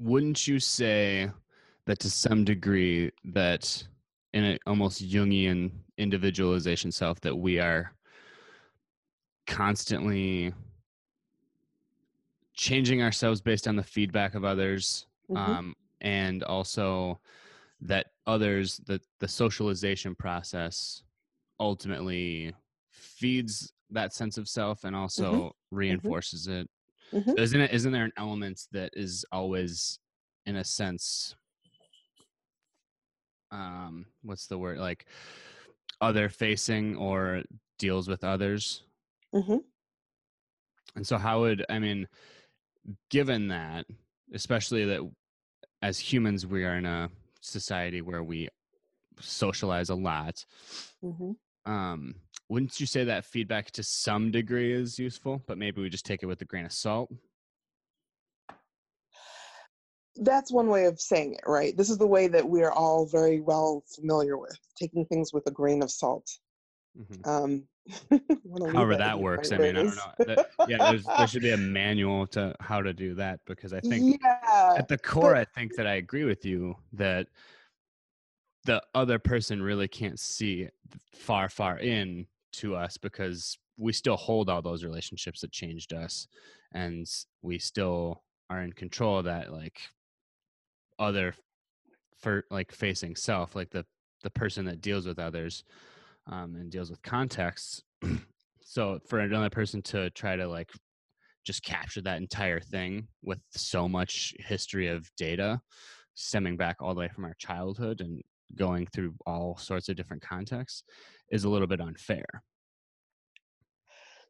wouldn't 0.00 0.48
you 0.48 0.58
say 0.58 1.30
that 1.86 1.98
to 2.00 2.10
some 2.10 2.44
degree 2.44 3.10
that 3.24 3.86
in 4.32 4.44
an 4.44 4.58
almost 4.66 5.06
Jungian 5.08 5.70
individualization 5.98 6.90
self 6.90 7.20
that 7.20 7.36
we 7.36 7.58
are 7.58 7.92
constantly 9.46 10.52
changing 12.54 13.02
ourselves 13.02 13.40
based 13.40 13.68
on 13.68 13.76
the 13.76 13.82
feedback 13.82 14.34
of 14.34 14.44
others 14.44 15.06
mm-hmm. 15.30 15.50
um, 15.52 15.76
and 16.00 16.42
also 16.44 17.18
that 17.80 18.06
others 18.26 18.80
the 18.86 19.00
the 19.18 19.28
socialization 19.28 20.14
process 20.14 21.02
ultimately 21.58 22.54
feeds 22.90 23.72
that 23.90 24.12
sense 24.12 24.38
of 24.38 24.48
self 24.48 24.84
and 24.84 24.94
also 24.96 25.52
Mm-hmm. 25.72 25.76
reinforces 25.76 26.48
it. 26.48 26.68
Mhm. 27.12 27.38
Isn't 27.38 27.60
it? 27.60 27.72
Isn't 27.72 27.92
there 27.92 28.04
an 28.04 28.12
element 28.16 28.66
that 28.72 28.90
is 28.94 29.24
always, 29.32 29.98
in 30.46 30.56
a 30.56 30.64
sense, 30.64 31.34
um, 33.50 34.06
what's 34.22 34.46
the 34.46 34.58
word 34.58 34.78
like, 34.78 35.06
other 36.00 36.28
facing 36.28 36.96
or 36.96 37.42
deals 37.78 38.08
with 38.08 38.24
others? 38.24 38.84
Mhm. 39.34 39.64
And 40.96 41.06
so, 41.06 41.18
how 41.18 41.40
would 41.40 41.64
I 41.68 41.78
mean, 41.78 42.08
given 43.10 43.48
that, 43.48 43.86
especially 44.32 44.84
that 44.86 45.02
as 45.82 45.98
humans, 45.98 46.46
we 46.46 46.64
are 46.64 46.76
in 46.76 46.86
a 46.86 47.10
society 47.40 48.02
where 48.02 48.22
we 48.22 48.48
socialize 49.20 49.90
a 49.90 49.94
lot. 49.94 50.44
Mhm. 51.02 51.36
Um, 51.66 52.14
wouldn't 52.50 52.80
you 52.80 52.86
say 52.86 53.04
that 53.04 53.24
feedback 53.24 53.70
to 53.70 53.82
some 53.84 54.32
degree 54.32 54.72
is 54.72 54.98
useful, 54.98 55.40
but 55.46 55.56
maybe 55.56 55.80
we 55.80 55.88
just 55.88 56.04
take 56.04 56.24
it 56.24 56.26
with 56.26 56.42
a 56.42 56.44
grain 56.44 56.64
of 56.64 56.72
salt? 56.72 57.08
That's 60.16 60.52
one 60.52 60.66
way 60.66 60.86
of 60.86 61.00
saying 61.00 61.34
it, 61.34 61.42
right? 61.46 61.76
This 61.76 61.88
is 61.88 61.96
the 61.96 62.08
way 62.08 62.26
that 62.26 62.46
we're 62.46 62.72
all 62.72 63.06
very 63.06 63.40
well 63.40 63.84
familiar 63.94 64.36
with 64.36 64.58
taking 64.76 65.06
things 65.06 65.32
with 65.32 65.46
a 65.46 65.52
grain 65.52 65.80
of 65.80 65.92
salt. 65.92 66.28
Mhm. 66.98 67.26
Um, 67.26 67.68
However 68.74 68.92
in 68.92 68.98
that 68.98 69.18
works. 69.18 69.52
I 69.52 69.58
mean, 69.58 69.76
I 69.76 69.82
don't 69.84 69.94
know. 69.94 70.24
That- 70.26 70.50
yeah, 70.68 70.90
there's, 70.90 71.04
there 71.04 71.28
should 71.28 71.42
be 71.42 71.52
a 71.52 71.56
manual 71.56 72.26
to 72.28 72.54
how 72.58 72.82
to 72.82 72.92
do 72.92 73.14
that 73.14 73.38
because 73.46 73.72
I 73.72 73.78
think 73.78 74.18
yeah, 74.20 74.74
at 74.76 74.88
the 74.88 74.98
core, 74.98 75.36
I 75.36 75.44
think 75.44 75.76
that 75.76 75.86
I 75.86 75.94
agree 75.94 76.24
with 76.24 76.44
you 76.44 76.74
that 76.94 77.28
the 78.64 78.82
other 78.92 79.20
person 79.20 79.62
really 79.62 79.88
can't 79.88 80.18
see 80.18 80.68
far, 81.14 81.48
far 81.48 81.78
in 81.78 82.26
to 82.52 82.76
us 82.76 82.96
because 82.96 83.58
we 83.76 83.92
still 83.92 84.16
hold 84.16 84.48
all 84.48 84.62
those 84.62 84.84
relationships 84.84 85.40
that 85.40 85.52
changed 85.52 85.92
us, 85.92 86.26
and 86.72 87.06
we 87.42 87.58
still 87.58 88.22
are 88.48 88.62
in 88.62 88.72
control 88.72 89.18
of 89.18 89.24
that, 89.24 89.52
like 89.52 89.80
other 90.98 91.34
for 92.18 92.44
like 92.50 92.72
facing 92.72 93.16
self, 93.16 93.54
like 93.54 93.70
the 93.70 93.84
the 94.22 94.30
person 94.30 94.64
that 94.66 94.82
deals 94.82 95.06
with 95.06 95.18
others 95.18 95.64
um, 96.26 96.56
and 96.56 96.70
deals 96.70 96.90
with 96.90 97.02
contexts. 97.02 97.82
so 98.62 98.98
for 99.08 99.20
another 99.20 99.50
person 99.50 99.82
to 99.82 100.10
try 100.10 100.36
to 100.36 100.46
like 100.46 100.70
just 101.44 101.62
capture 101.62 102.02
that 102.02 102.20
entire 102.20 102.60
thing 102.60 103.08
with 103.22 103.40
so 103.50 103.88
much 103.88 104.34
history 104.38 104.88
of 104.88 105.10
data 105.16 105.60
stemming 106.14 106.56
back 106.56 106.76
all 106.80 106.94
the 106.94 107.00
way 107.00 107.08
from 107.08 107.24
our 107.24 107.34
childhood 107.38 108.00
and 108.00 108.20
going 108.56 108.86
through 108.86 109.14
all 109.26 109.56
sorts 109.56 109.88
of 109.88 109.96
different 109.96 110.22
contexts 110.22 110.82
is 111.30 111.44
a 111.44 111.48
little 111.48 111.66
bit 111.66 111.80
unfair. 111.80 112.42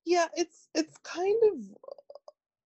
yeah, 0.04 0.26
it's 0.34 0.68
it's 0.74 0.96
kind 1.04 1.40
of. 1.52 1.64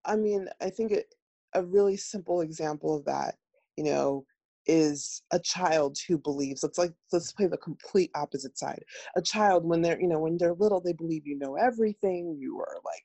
I 0.04 0.16
mean, 0.16 0.48
I 0.60 0.70
think 0.70 0.92
it, 0.92 1.14
a 1.54 1.62
really 1.62 1.96
simple 1.96 2.42
example 2.42 2.94
of 2.96 3.04
that, 3.06 3.36
you 3.76 3.84
know, 3.84 4.26
is 4.66 5.22
a 5.32 5.38
child 5.38 5.96
who 6.06 6.18
believes. 6.18 6.62
Let's 6.62 6.78
like 6.78 6.92
let's 7.12 7.32
play 7.32 7.46
the 7.46 7.56
complete 7.58 8.10
opposite 8.14 8.58
side. 8.58 8.82
A 9.16 9.22
child 9.22 9.64
when 9.64 9.82
they're 9.82 10.00
you 10.00 10.08
know 10.08 10.20
when 10.20 10.36
they're 10.38 10.54
little, 10.54 10.80
they 10.80 10.92
believe 10.92 11.26
you 11.26 11.38
know 11.38 11.56
everything. 11.56 12.36
You 12.38 12.58
are 12.60 12.76
like 12.84 13.04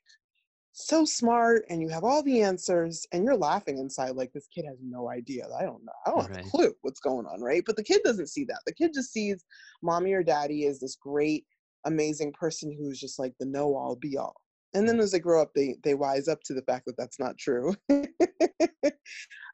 so 0.72 1.04
smart 1.04 1.64
and 1.68 1.82
you 1.82 1.88
have 1.88 2.04
all 2.04 2.22
the 2.22 2.42
answers 2.42 3.06
and 3.12 3.24
you're 3.24 3.36
laughing 3.36 3.78
inside 3.78 4.10
like 4.16 4.32
this 4.32 4.46
kid 4.48 4.64
has 4.66 4.78
no 4.82 5.10
idea. 5.10 5.46
I 5.58 5.62
don't 5.62 5.84
know 5.84 5.92
i 6.06 6.10
don't 6.10 6.22
have 6.22 6.30
Right. 6.30 6.46
a 6.46 6.50
clue 6.50 6.74
what's 6.82 7.00
going 7.00 7.26
on 7.26 7.40
right? 7.40 7.62
But 7.66 7.76
the 7.76 7.84
kid 7.84 8.02
doesn't 8.04 8.28
see 8.28 8.44
that 8.44 8.60
the 8.66 8.74
kid 8.74 8.92
just 8.94 9.12
sees 9.12 9.44
mommy 9.82 10.12
or 10.12 10.22
daddy 10.22 10.64
is 10.64 10.80
this 10.80 10.96
great 10.96 11.46
amazing 11.86 12.32
person 12.32 12.74
who's 12.76 13.00
just 13.00 13.18
like 13.18 13.34
the 13.40 13.46
know 13.46 13.74
all 13.74 13.96
be 13.96 14.16
all 14.16 14.36
and 14.74 14.88
then 14.88 15.00
as 15.00 15.10
they 15.12 15.18
grow 15.18 15.42
up 15.42 15.50
they 15.54 15.76
they 15.82 15.94
wise 15.94 16.28
up 16.28 16.40
to 16.44 16.54
the 16.54 16.62
fact 16.62 16.84
that 16.86 16.96
that's 16.96 17.18
not 17.18 17.36
true. 17.38 17.74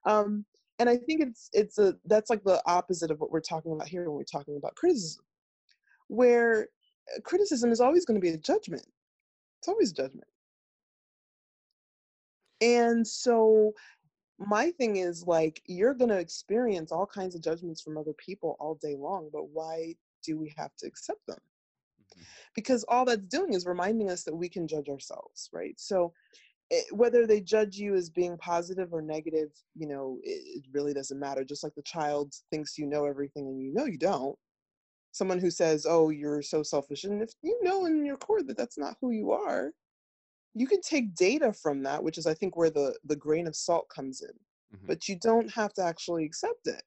Um 0.07 0.45
and 0.79 0.89
i 0.89 0.97
think 0.97 1.23
it's 1.23 1.49
it's 1.53 1.79
a 1.79 1.97
that's 2.05 2.31
like 2.31 2.45
the 2.45 2.63
opposite 2.67 3.11
of 3.11 3.19
what 3.21 3.31
we're 3.31 3.41
talking 3.41 3.73
about 3.73 3.89
here 3.89 4.05
when 4.05 4.17
we're 4.17 4.25
talking 4.25 4.57
about 4.57 4.75
criticism 4.75 5.25
where 6.09 6.69
uh, 7.17 7.21
criticism 7.23 7.73
is 7.73 7.81
always 7.81 8.05
going 8.05 8.15
to 8.15 8.21
be 8.21 8.31
a 8.35 8.39
judgment. 8.39 8.87
It's 9.59 9.69
always 9.69 9.91
a 9.93 9.95
judgment 9.95 10.29
and 12.61 13.07
so 13.07 13.73
my 14.39 14.71
thing 14.73 14.97
is 14.97 15.27
like 15.27 15.63
you're 15.67 15.95
going 15.95 16.11
to 16.11 16.19
experience 16.19 16.93
all 16.93 17.07
kinds 17.07 17.35
of 17.35 17.43
judgments 17.43 17.81
from 17.81 17.97
other 17.97 18.13
people 18.15 18.57
all 18.61 18.75
day 18.75 18.95
long 18.99 19.29
but 19.33 19.49
why 19.49 19.95
do 20.23 20.39
we 20.39 20.53
have 20.57 20.75
to 20.77 20.87
accept 20.87 21.25
them? 21.27 21.39
Mm-hmm. 21.39 22.23
Because 22.55 22.85
all 22.89 23.05
that's 23.05 23.23
doing 23.23 23.55
is 23.55 23.67
reminding 23.67 24.11
us 24.11 24.25
that 24.25 24.35
we 24.35 24.49
can 24.49 24.69
judge 24.69 24.89
ourselves 24.89 25.49
right? 25.53 25.75
So 25.79 26.13
it, 26.71 26.85
whether 26.95 27.27
they 27.27 27.41
judge 27.41 27.77
you 27.77 27.95
as 27.95 28.11
being 28.11 28.37
positive 28.39 28.93
or 28.93 29.01
negative 29.01 29.51
you 29.75 29.87
know 29.87 30.19
it, 30.23 30.59
it 30.59 30.65
really 30.73 30.93
doesn't 30.93 31.21
matter. 31.21 31.45
Just 31.45 31.65
like 31.65 31.75
the 31.75 31.83
child 31.83 32.35
thinks 32.51 32.77
you 32.77 32.87
know 32.87 33.07
everything 33.07 33.47
and 33.47 33.61
you 33.61 33.73
know 33.73 33.87
you 33.87 33.99
don't 33.99 34.37
someone 35.13 35.39
who 35.39 35.51
says 35.51 35.87
oh 35.89 36.11
you're 36.11 36.43
so 36.43 36.63
selfish 36.63 37.05
and 37.05 37.23
if 37.23 37.31
you 37.41 37.59
know 37.63 37.87
in 37.87 38.05
your 38.05 38.19
core 38.19 38.43
that 38.43 38.57
that's 38.57 38.77
not 38.77 38.97
who 39.01 39.13
you 39.13 39.33
are 39.33 39.73
you 40.59 40.67
can 40.67 40.81
take 40.81 41.15
data 41.15 41.53
from 41.53 41.83
that 41.83 42.03
which 42.03 42.19
is 42.19 42.27
i 42.27 42.35
think 42.35 42.57
where 42.57 42.71
the 42.71 42.97
the 43.05 43.17
grain 43.17 43.47
of 43.47 43.55
salt 43.55 43.87
comes 43.89 44.23
in 44.23 44.35
Mhm. 44.75 44.87
but 44.89 45.07
you 45.09 45.17
don't 45.21 45.49
have 45.53 45.73
to 45.75 45.83
actually 45.83 46.25
accept 46.25 46.67
it. 46.67 46.83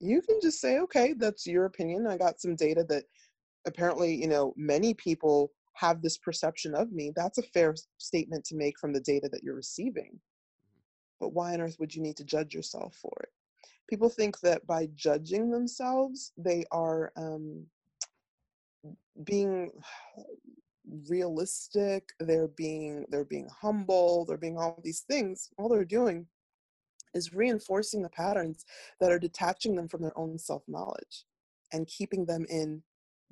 You 0.00 0.20
can 0.22 0.40
just 0.42 0.60
say 0.60 0.78
okay 0.80 1.12
that's 1.12 1.46
your 1.46 1.66
opinion 1.66 2.06
i 2.08 2.16
got 2.16 2.40
some 2.40 2.56
data 2.56 2.82
that 2.88 3.04
apparently 3.66 4.14
you 4.14 4.26
know 4.26 4.52
many 4.56 4.94
people 4.94 5.52
have 5.74 6.02
this 6.02 6.18
perception 6.18 6.74
of 6.74 6.90
me 6.92 7.12
that's 7.14 7.38
a 7.38 7.42
fair 7.54 7.74
statement 7.98 8.44
to 8.46 8.56
make 8.56 8.78
from 8.78 8.92
the 8.92 9.00
data 9.12 9.28
that 9.30 9.42
you're 9.44 9.54
receiving. 9.54 10.18
But 11.20 11.34
why 11.34 11.54
on 11.54 11.60
earth 11.60 11.76
would 11.78 11.94
you 11.94 12.02
need 12.02 12.16
to 12.16 12.24
judge 12.24 12.52
yourself 12.52 12.96
for 13.00 13.12
it? 13.22 13.28
People 13.88 14.08
think 14.08 14.40
that 14.40 14.66
by 14.66 14.88
judging 14.96 15.50
themselves 15.50 16.32
they 16.36 16.64
are 16.72 17.12
um, 17.16 17.64
being 19.24 19.70
realistic 21.08 22.08
they're 22.20 22.48
being 22.48 23.06
they're 23.08 23.24
being 23.24 23.48
humble 23.60 24.24
they're 24.24 24.36
being 24.36 24.58
all 24.58 24.80
these 24.82 25.00
things 25.00 25.50
all 25.58 25.68
they're 25.68 25.84
doing 25.84 26.26
is 27.14 27.32
reinforcing 27.32 28.02
the 28.02 28.08
patterns 28.08 28.64
that 29.00 29.12
are 29.12 29.18
detaching 29.18 29.76
them 29.76 29.88
from 29.88 30.02
their 30.02 30.16
own 30.18 30.38
self 30.38 30.62
knowledge 30.66 31.24
and 31.72 31.86
keeping 31.86 32.24
them 32.26 32.44
in 32.50 32.82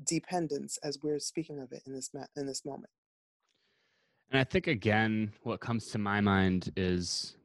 dependence 0.04 0.78
as 0.84 0.98
we're 1.02 1.18
speaking 1.18 1.58
of 1.60 1.72
it 1.72 1.82
in 1.86 1.94
this 1.94 2.10
ma- 2.14 2.26
in 2.36 2.46
this 2.46 2.64
moment 2.64 2.90
And 4.30 4.40
I 4.40 4.44
think 4.44 4.66
again, 4.68 5.32
what 5.42 5.60
comes 5.60 5.86
to 5.88 5.98
my 5.98 6.20
mind 6.20 6.72
is 6.76 7.36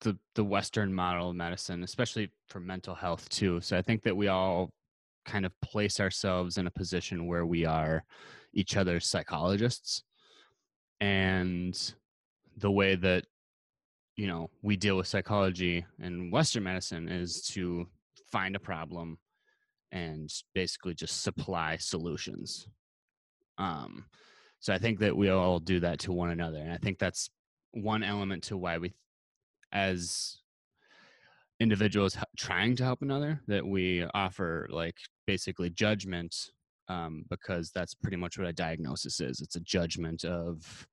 the 0.00 0.18
the 0.34 0.44
Western 0.44 0.92
model 0.92 1.30
of 1.30 1.36
medicine, 1.36 1.84
especially 1.84 2.30
for 2.48 2.58
mental 2.60 2.94
health 2.94 3.28
too. 3.28 3.60
So 3.60 3.78
I 3.78 3.82
think 3.82 4.02
that 4.02 4.16
we 4.16 4.28
all 4.28 4.70
kind 5.24 5.46
of 5.46 5.52
place 5.60 6.00
ourselves 6.00 6.58
in 6.58 6.66
a 6.66 6.70
position 6.70 7.28
where 7.28 7.46
we 7.46 7.64
are 7.64 8.04
each 8.52 8.76
other's 8.76 9.06
psychologists, 9.06 10.02
and 11.00 11.94
the 12.56 12.70
way 12.70 12.94
that 12.94 13.24
you 14.16 14.26
know 14.26 14.50
we 14.62 14.76
deal 14.76 14.96
with 14.96 15.06
psychology 15.06 15.84
in 16.00 16.30
Western 16.30 16.64
medicine 16.64 17.08
is 17.08 17.42
to 17.48 17.86
find 18.30 18.56
a 18.56 18.60
problem 18.60 19.18
and 19.90 20.32
basically 20.54 20.94
just 20.94 21.22
supply 21.22 21.76
solutions. 21.76 22.66
Um, 23.58 24.06
so 24.60 24.72
I 24.72 24.78
think 24.78 25.00
that 25.00 25.16
we 25.16 25.28
all 25.28 25.58
do 25.58 25.80
that 25.80 25.98
to 26.00 26.12
one 26.12 26.30
another, 26.30 26.58
and 26.58 26.72
I 26.72 26.78
think 26.78 26.98
that's 26.98 27.28
one 27.72 28.02
element 28.02 28.44
to 28.44 28.56
why 28.56 28.78
we, 28.78 28.92
as 29.72 30.38
individuals 31.60 32.16
trying 32.36 32.76
to 32.76 32.84
help 32.84 33.02
another, 33.02 33.40
that 33.48 33.66
we 33.66 34.04
offer 34.14 34.68
like 34.70 34.96
basically 35.26 35.70
judgment, 35.70 36.50
um, 36.88 37.24
because 37.30 37.70
that's 37.70 37.94
pretty 37.94 38.16
much 38.16 38.38
what 38.38 38.46
a 38.46 38.52
diagnosis 38.52 39.20
is. 39.20 39.40
It's 39.40 39.56
a 39.56 39.60
judgment 39.60 40.24
of 40.24 40.86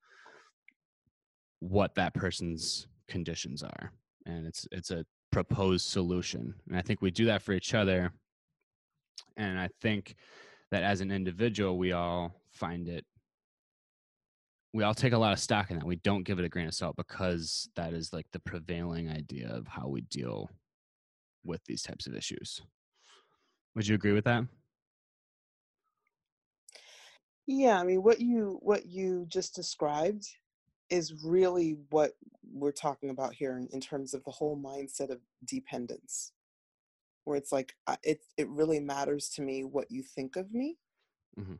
what 1.59 1.95
that 1.95 2.13
person's 2.13 2.87
conditions 3.07 3.63
are, 3.63 3.91
and 4.25 4.47
it's 4.47 4.67
it's 4.71 4.91
a 4.91 5.05
proposed 5.31 5.87
solution, 5.87 6.53
and 6.67 6.77
I 6.77 6.81
think 6.81 7.01
we 7.01 7.11
do 7.11 7.25
that 7.25 7.41
for 7.41 7.53
each 7.53 7.73
other, 7.73 8.11
and 9.37 9.59
I 9.59 9.69
think 9.81 10.15
that 10.71 10.83
as 10.83 11.01
an 11.01 11.11
individual, 11.11 11.77
we 11.77 11.91
all 11.91 12.35
find 12.51 12.87
it 12.87 13.05
we 14.73 14.83
all 14.83 14.93
take 14.93 15.13
a 15.13 15.17
lot 15.17 15.33
of 15.33 15.39
stock 15.39 15.71
in 15.71 15.77
that. 15.77 15.85
We 15.85 15.95
don't 15.97 16.23
give 16.23 16.39
it 16.39 16.45
a 16.45 16.49
grain 16.49 16.67
of 16.67 16.73
salt 16.73 16.95
because 16.95 17.69
that 17.75 17.93
is 17.93 18.13
like 18.13 18.27
the 18.31 18.39
prevailing 18.39 19.09
idea 19.09 19.49
of 19.49 19.67
how 19.67 19.87
we 19.87 20.01
deal 20.01 20.49
with 21.43 21.63
these 21.65 21.81
types 21.81 22.05
of 22.05 22.15
issues. 22.15 22.61
Would 23.75 23.87
you 23.87 23.95
agree 23.95 24.11
with 24.11 24.25
that? 24.25 24.43
Yeah 27.49 27.81
i 27.81 27.85
mean 27.85 28.03
what 28.03 28.21
you 28.21 28.59
what 28.63 28.87
you 28.87 29.25
just 29.29 29.55
described 29.55 30.27
is 30.91 31.23
really 31.25 31.77
what 31.91 32.13
we're 32.53 32.71
talking 32.73 33.11
about 33.11 33.35
here 33.35 33.57
in, 33.57 33.67
in 33.73 33.81
terms 33.81 34.13
of 34.15 34.23
the 34.25 34.31
whole 34.31 34.57
mindset 34.57 35.11
of 35.11 35.19
dependence 35.45 36.33
where 37.25 37.37
it's 37.37 37.51
like 37.51 37.75
I- 37.87 37.97
it 38.03 38.21
it 38.37 38.49
really 38.49 38.81
matters 38.81 39.29
to 39.31 39.43
me 39.43 39.63
what 39.65 39.91
you 39.91 40.03
think 40.03 40.37
of 40.37 40.53
me 40.53 40.77
Mm-hmm. 41.39 41.55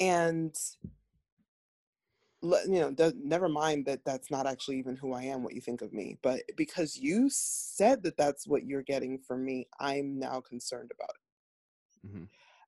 and 0.00 0.54
you 2.42 2.80
know 2.80 2.90
does, 2.92 3.14
never 3.22 3.48
mind 3.48 3.86
that 3.86 4.04
that's 4.04 4.30
not 4.30 4.46
actually 4.46 4.78
even 4.78 4.96
who 4.96 5.12
i 5.14 5.22
am 5.24 5.42
what 5.42 5.54
you 5.54 5.60
think 5.62 5.82
of 5.82 5.92
me 5.92 6.18
but 6.22 6.42
because 6.56 6.96
you 6.96 7.28
said 7.30 8.02
that 8.02 8.16
that's 8.16 8.46
what 8.46 8.64
you're 8.66 8.82
getting 8.82 9.18
from 9.18 9.44
me 9.44 9.66
i'm 9.80 10.18
now 10.18 10.40
concerned 10.40 10.90
about 10.94 11.10
it 11.10 11.22
mm-hmm. 12.06 12.24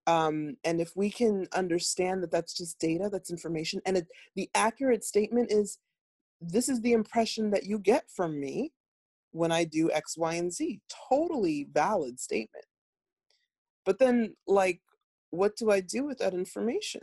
Um, 0.07 0.57
and 0.65 0.81
if 0.81 0.93
we 0.95 1.11
can 1.11 1.47
understand 1.53 2.23
that 2.23 2.31
that's 2.31 2.57
just 2.57 2.79
data 2.79 3.09
that's 3.11 3.31
information 3.31 3.81
and 3.87 3.97
it, 3.97 4.07
the 4.35 4.49
accurate 4.55 5.05
statement 5.05 5.51
is 5.51 5.79
this 6.41 6.69
is 6.69 6.81
the 6.81 6.93
impression 6.93 7.51
that 7.51 7.65
you 7.65 7.79
get 7.79 8.05
from 8.11 8.39
me 8.39 8.73
when 9.33 9.53
i 9.53 9.65
do 9.65 9.91
x 9.93 10.17
y 10.17 10.35
and 10.35 10.53
z. 10.53 10.81
Totally 11.11 11.69
valid 11.73 12.19
statement. 12.21 12.65
But 13.85 13.99
then 13.99 14.35
like 14.47 14.81
what 15.31 15.57
do 15.57 15.71
i 15.71 15.81
do 15.81 16.05
with 16.05 16.19
that 16.19 16.35
information? 16.35 17.03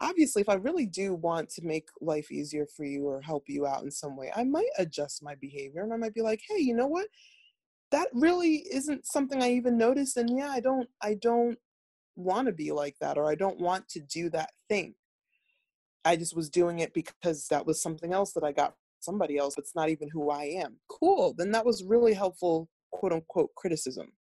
Obviously 0.00 0.42
if 0.42 0.48
i 0.48 0.54
really 0.54 0.86
do 0.86 1.14
want 1.14 1.48
to 1.50 1.62
make 1.64 1.88
life 2.00 2.30
easier 2.30 2.66
for 2.76 2.84
you 2.84 3.06
or 3.06 3.20
help 3.20 3.44
you 3.46 3.66
out 3.66 3.82
in 3.82 3.90
some 3.90 4.16
way 4.16 4.30
i 4.36 4.44
might 4.44 4.70
adjust 4.78 5.22
my 5.22 5.34
behavior 5.36 5.82
and 5.82 5.92
i 5.92 5.96
might 5.96 6.14
be 6.14 6.22
like 6.22 6.40
hey 6.48 6.58
you 6.60 6.74
know 6.74 6.86
what? 6.86 7.08
That 7.90 8.08
really 8.12 8.64
isn't 8.72 9.06
something 9.06 9.42
i 9.42 9.50
even 9.50 9.76
noticed 9.78 10.16
and 10.16 10.36
yeah 10.36 10.50
i 10.50 10.60
don't 10.60 10.88
i 11.02 11.14
don't 11.14 11.58
want 12.16 12.46
to 12.46 12.52
be 12.52 12.72
like 12.72 12.96
that 13.00 13.18
or 13.18 13.30
i 13.30 13.34
don't 13.34 13.60
want 13.60 13.88
to 13.88 14.00
do 14.00 14.30
that 14.30 14.50
thing 14.68 14.94
i 16.04 16.16
just 16.16 16.36
was 16.36 16.48
doing 16.48 16.78
it 16.78 16.92
because 16.94 17.46
that 17.48 17.66
was 17.66 17.82
something 17.82 18.12
else 18.12 18.32
that 18.32 18.44
i 18.44 18.52
got 18.52 18.68
from 18.68 18.76
somebody 19.00 19.36
else 19.36 19.58
it's 19.58 19.74
not 19.74 19.88
even 19.88 20.08
who 20.08 20.30
i 20.30 20.44
am 20.44 20.76
cool 20.88 21.34
then 21.36 21.50
that 21.50 21.66
was 21.66 21.84
really 21.84 22.14
helpful 22.14 22.68
quote 22.90 23.12
unquote 23.12 23.54
criticism 23.54 24.12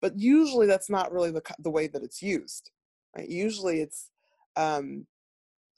but 0.00 0.16
usually 0.16 0.66
that's 0.66 0.88
not 0.88 1.12
really 1.12 1.32
the, 1.32 1.42
the 1.58 1.70
way 1.70 1.86
that 1.86 2.02
it's 2.02 2.22
used 2.22 2.70
right? 3.16 3.28
usually 3.28 3.80
it's 3.80 4.10
um, 4.56 5.06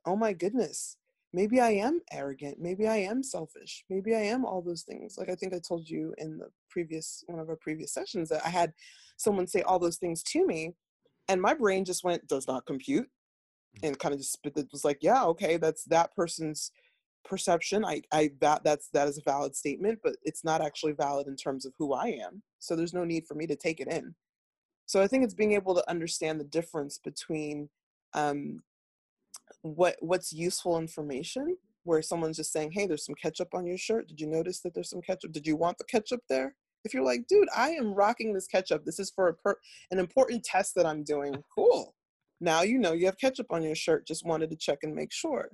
oh 0.06 0.16
my 0.16 0.32
goodness, 0.32 0.96
maybe 1.32 1.60
I 1.60 1.70
am 1.70 2.00
arrogant. 2.10 2.58
Maybe 2.60 2.88
I 2.88 2.96
am 2.96 3.22
selfish. 3.22 3.84
Maybe 3.90 4.14
I 4.14 4.20
am 4.20 4.44
all 4.44 4.62
those 4.62 4.82
things. 4.82 5.16
Like 5.18 5.28
I 5.28 5.34
think 5.34 5.54
I 5.54 5.60
told 5.60 5.88
you 5.88 6.14
in 6.18 6.38
the 6.38 6.48
previous 6.70 7.22
one 7.26 7.38
of 7.38 7.48
our 7.48 7.56
previous 7.56 7.92
sessions 7.92 8.28
that 8.30 8.44
I 8.44 8.48
had 8.48 8.72
someone 9.16 9.46
say 9.46 9.62
all 9.62 9.78
those 9.78 9.98
things 9.98 10.22
to 10.24 10.46
me, 10.46 10.72
and 11.30 11.40
my 11.40 11.54
brain 11.54 11.84
just 11.84 12.04
went 12.04 12.26
does 12.28 12.46
not 12.46 12.66
compute, 12.66 13.08
mm. 13.76 13.88
and 13.88 13.98
kind 13.98 14.12
of 14.12 14.20
just 14.20 14.32
spit 14.32 14.56
it 14.56 14.68
was 14.72 14.84
like 14.84 14.98
yeah 15.00 15.24
okay 15.24 15.56
that's 15.56 15.84
that 15.84 16.14
person's 16.14 16.72
perception. 17.24 17.84
I 17.84 18.02
I 18.12 18.30
that 18.40 18.64
that's 18.64 18.88
that 18.92 19.08
is 19.08 19.18
a 19.18 19.22
valid 19.22 19.54
statement, 19.54 20.00
but 20.02 20.16
it's 20.22 20.44
not 20.44 20.60
actually 20.60 20.92
valid 20.92 21.26
in 21.26 21.36
terms 21.36 21.64
of 21.66 21.72
who 21.78 21.92
I 21.92 22.08
am. 22.08 22.42
So 22.58 22.76
there's 22.76 22.94
no 22.94 23.04
need 23.04 23.26
for 23.26 23.34
me 23.34 23.46
to 23.46 23.56
take 23.56 23.80
it 23.80 23.88
in. 23.88 24.14
So 24.86 25.00
I 25.00 25.06
think 25.06 25.24
it's 25.24 25.34
being 25.34 25.52
able 25.52 25.74
to 25.74 25.88
understand 25.90 26.40
the 26.40 26.44
difference 26.44 26.98
between 26.98 27.68
um, 28.14 28.62
what 29.62 29.96
what's 30.00 30.32
useful 30.32 30.78
information 30.78 31.56
where 31.84 32.02
someone's 32.02 32.36
just 32.36 32.52
saying 32.52 32.70
hey 32.72 32.86
there's 32.86 33.06
some 33.06 33.14
ketchup 33.14 33.48
on 33.54 33.66
your 33.66 33.78
shirt 33.78 34.06
did 34.06 34.20
you 34.20 34.26
notice 34.26 34.60
that 34.60 34.74
there's 34.74 34.90
some 34.90 35.00
ketchup 35.00 35.32
did 35.32 35.46
you 35.46 35.56
want 35.56 35.78
the 35.78 35.84
ketchup 35.84 36.20
there 36.28 36.54
if 36.84 36.94
you're 36.94 37.04
like 37.04 37.26
dude 37.28 37.48
i 37.56 37.70
am 37.70 37.94
rocking 37.94 38.32
this 38.32 38.46
ketchup. 38.46 38.84
This 38.84 38.98
is 38.98 39.10
for 39.10 39.28
a 39.28 39.34
per- 39.34 39.58
an 39.90 39.98
important 39.98 40.44
test 40.44 40.74
that 40.76 40.86
i'm 40.86 41.04
doing. 41.04 41.34
Cool. 41.54 41.94
Now 42.40 42.62
you 42.62 42.78
know 42.78 42.92
you 42.92 43.06
have 43.06 43.18
ketchup 43.18 43.46
on 43.50 43.62
your 43.62 43.74
shirt. 43.74 44.06
Just 44.06 44.26
wanted 44.26 44.50
to 44.50 44.56
check 44.56 44.78
and 44.82 44.94
make 44.94 45.12
sure. 45.12 45.50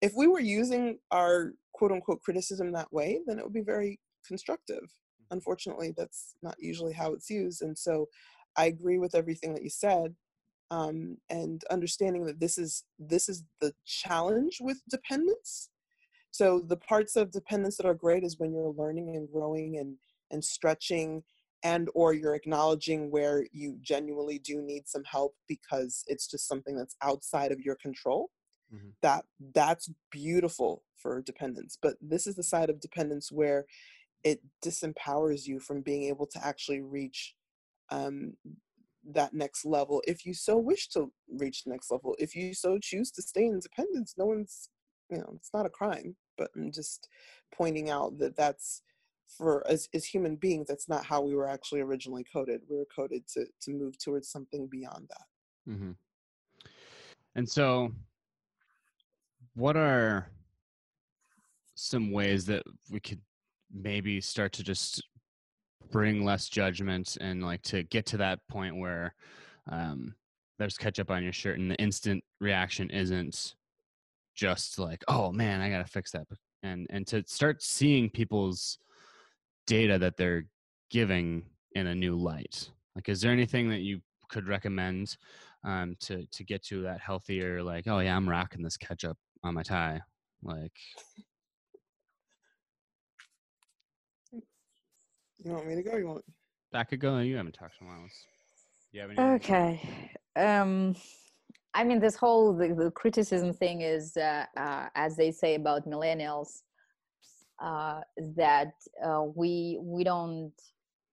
If 0.00 0.12
we 0.16 0.26
were 0.26 0.40
using 0.40 0.98
our 1.10 1.52
quote 1.74 1.92
unquote 1.92 2.22
criticism 2.22 2.72
that 2.72 2.92
way 2.92 3.20
then 3.26 3.38
it 3.38 3.44
would 3.44 3.54
be 3.54 3.60
very 3.60 3.98
constructive. 4.26 4.84
Unfortunately 5.30 5.94
that's 5.96 6.34
not 6.42 6.56
usually 6.58 6.92
how 6.92 7.12
it's 7.12 7.30
used 7.30 7.62
and 7.62 7.76
so 7.76 8.06
i 8.56 8.66
agree 8.66 8.98
with 8.98 9.14
everything 9.14 9.54
that 9.54 9.62
you 9.62 9.70
said 9.70 10.14
um, 10.70 11.16
and 11.28 11.62
understanding 11.70 12.24
that 12.26 12.40
this 12.40 12.56
is 12.56 12.84
this 12.98 13.28
is 13.28 13.44
the 13.60 13.72
challenge 13.86 14.58
with 14.60 14.80
dependence. 14.88 15.70
So 16.30 16.60
the 16.60 16.76
parts 16.76 17.16
of 17.16 17.32
dependence 17.32 17.76
that 17.76 17.86
are 17.86 17.94
great 17.94 18.22
is 18.22 18.38
when 18.38 18.52
you're 18.52 18.74
learning 18.76 19.16
and 19.16 19.28
growing 19.30 19.78
and 19.78 19.96
and 20.30 20.44
stretching 20.44 21.22
and 21.62 21.88
or 21.94 22.14
you're 22.14 22.34
acknowledging 22.34 23.10
where 23.10 23.46
you 23.52 23.76
genuinely 23.82 24.38
do 24.38 24.62
need 24.62 24.88
some 24.88 25.04
help 25.04 25.34
because 25.46 26.04
it's 26.06 26.26
just 26.26 26.48
something 26.48 26.76
that's 26.76 26.96
outside 27.02 27.52
of 27.52 27.60
your 27.60 27.76
control 27.76 28.30
mm-hmm. 28.74 28.88
that 29.02 29.24
that's 29.54 29.90
beautiful 30.10 30.82
for 30.96 31.22
dependence 31.22 31.78
but 31.80 31.94
this 32.00 32.26
is 32.26 32.34
the 32.36 32.42
side 32.42 32.70
of 32.70 32.80
dependence 32.80 33.30
where 33.30 33.64
it 34.24 34.40
disempowers 34.64 35.46
you 35.46 35.58
from 35.58 35.80
being 35.80 36.04
able 36.04 36.26
to 36.26 36.44
actually 36.44 36.80
reach 36.80 37.34
um, 37.90 38.34
that 39.12 39.32
next 39.32 39.64
level 39.64 40.02
if 40.06 40.26
you 40.26 40.34
so 40.34 40.56
wish 40.56 40.88
to 40.88 41.10
reach 41.38 41.64
the 41.64 41.70
next 41.70 41.90
level 41.90 42.14
if 42.18 42.34
you 42.34 42.54
so 42.54 42.78
choose 42.80 43.10
to 43.10 43.22
stay 43.22 43.44
in 43.44 43.58
dependence 43.58 44.14
no 44.18 44.26
one's 44.26 44.68
you 45.10 45.18
know 45.18 45.32
it's 45.36 45.50
not 45.54 45.66
a 45.66 45.70
crime 45.70 46.14
but 46.36 46.50
i'm 46.54 46.70
just 46.70 47.08
pointing 47.54 47.88
out 47.88 48.18
that 48.18 48.36
that's 48.36 48.82
for 49.36 49.66
as, 49.68 49.88
as 49.94 50.04
human 50.04 50.36
beings 50.36 50.66
that's 50.68 50.88
not 50.88 51.04
how 51.04 51.20
we 51.20 51.34
were 51.34 51.48
actually 51.48 51.80
originally 51.80 52.24
coded. 52.24 52.62
We 52.68 52.76
were 52.76 52.86
coded 52.94 53.26
to 53.34 53.46
to 53.62 53.70
move 53.70 53.98
towards 53.98 54.28
something 54.28 54.66
beyond 54.66 55.08
that. 55.08 55.72
Mm-hmm. 55.72 55.90
and 57.36 57.48
so 57.48 57.92
what 59.54 59.76
are 59.76 60.30
some 61.74 62.10
ways 62.10 62.46
that 62.46 62.62
we 62.90 62.98
could 62.98 63.20
maybe 63.72 64.20
start 64.20 64.52
to 64.52 64.62
just 64.62 65.02
bring 65.90 66.24
less 66.24 66.48
judgment 66.48 67.18
and 67.20 67.42
like 67.42 67.62
to 67.62 67.82
get 67.84 68.06
to 68.06 68.16
that 68.16 68.40
point 68.48 68.76
where 68.76 69.14
um, 69.70 70.14
there's 70.58 70.78
ketchup 70.78 71.10
on 71.10 71.22
your 71.22 71.32
shirt 71.32 71.58
and 71.58 71.70
the 71.70 71.76
instant 71.76 72.22
reaction 72.40 72.88
isn't 72.90 73.54
just 74.34 74.78
like 74.78 75.04
oh 75.08 75.30
man 75.30 75.60
i 75.60 75.68
gotta 75.68 75.84
fix 75.84 76.10
that. 76.12 76.26
And 76.62 76.86
and 76.90 77.06
to 77.08 77.24
start 77.26 77.62
seeing 77.62 78.10
people's 78.10 78.78
data 79.66 79.98
that 79.98 80.16
they're 80.16 80.44
giving 80.90 81.44
in 81.74 81.86
a 81.86 81.94
new 81.94 82.16
light 82.16 82.70
like 82.94 83.08
is 83.08 83.20
there 83.20 83.32
anything 83.32 83.68
that 83.68 83.80
you 83.80 84.00
could 84.28 84.46
recommend 84.48 85.16
um, 85.64 85.94
to 86.00 86.26
to 86.32 86.44
get 86.44 86.62
to 86.64 86.82
that 86.82 87.00
healthier 87.00 87.62
like 87.62 87.86
oh 87.86 87.98
yeah 88.00 88.16
i'm 88.16 88.28
rocking 88.28 88.62
this 88.62 88.76
ketchup 88.76 89.16
on 89.44 89.54
my 89.54 89.62
tie 89.62 90.00
like 90.42 90.72
You 95.44 95.52
want 95.52 95.66
me 95.66 95.74
to 95.74 95.82
go? 95.82 95.96
You 95.96 96.06
want? 96.06 96.24
I 96.74 96.84
could 96.84 97.00
go. 97.00 97.18
You 97.18 97.36
haven't 97.36 97.52
talked 97.52 97.74
in 97.80 97.86
a 97.86 97.90
while. 97.90 98.06
You 98.92 99.00
have 99.00 99.10
any? 99.10 99.34
Okay. 99.36 99.90
Um, 100.36 100.94
I 101.72 101.84
mean, 101.84 101.98
this 101.98 102.16
whole 102.16 102.54
the, 102.54 102.74
the 102.74 102.90
criticism 102.90 103.52
thing 103.52 103.80
is, 103.80 104.16
uh, 104.16 104.44
uh, 104.56 104.88
as 104.94 105.16
they 105.16 105.30
say 105.30 105.54
about 105.54 105.86
millennials, 105.86 106.62
uh, 107.60 108.00
that 108.36 108.72
uh, 109.04 109.22
we 109.34 109.78
we 109.80 110.04
don't 110.04 110.52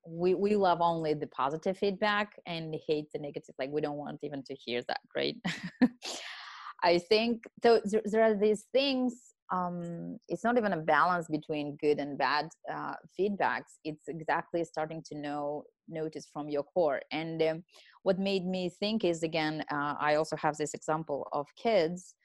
we 0.05 0.33
we 0.33 0.55
love 0.55 0.79
only 0.81 1.13
the 1.13 1.27
positive 1.27 1.77
feedback 1.77 2.39
and 2.45 2.75
hate 2.88 3.07
the 3.13 3.19
negative. 3.19 3.55
Like 3.60 3.71
we 3.71 3.81
don't 3.81 3.97
want 3.97 4.19
even 4.23 4.43
to 4.43 4.55
hear 4.55 4.81
that, 4.88 5.01
right? 5.15 5.36
I 6.83 6.99
think 6.99 7.43
so. 7.63 7.81
There 8.05 8.23
are 8.23 8.36
these 8.36 8.65
things 8.71 9.27
um, 9.51 10.17
it's 10.27 10.43
not 10.43 10.57
even 10.57 10.73
a 10.73 10.77
balance 10.77 11.27
between 11.27 11.77
good 11.77 11.99
and 11.99 12.17
bad 12.17 12.49
uh, 12.71 12.93
feedbacks 13.17 13.79
it's 13.83 14.07
exactly 14.07 14.63
starting 14.63 15.01
to 15.03 15.15
know 15.15 15.63
notice 15.88 16.27
from 16.31 16.49
your 16.49 16.63
core 16.63 17.01
and 17.12 17.41
um, 17.41 17.63
what 18.03 18.19
made 18.19 18.45
me 18.45 18.69
think 18.69 19.05
is 19.05 19.23
again 19.23 19.63
uh, 19.71 19.93
i 19.99 20.15
also 20.15 20.36
have 20.36 20.57
this 20.57 20.73
example 20.73 21.27
of 21.31 21.47
kids 21.55 22.15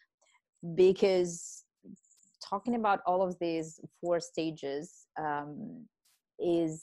because 0.75 1.65
talking 2.53 2.75
about 2.75 3.01
all 3.07 3.23
of 3.23 3.35
these 3.41 3.81
four 4.01 4.21
stages 4.21 5.07
um, 5.19 5.87
is 6.39 6.83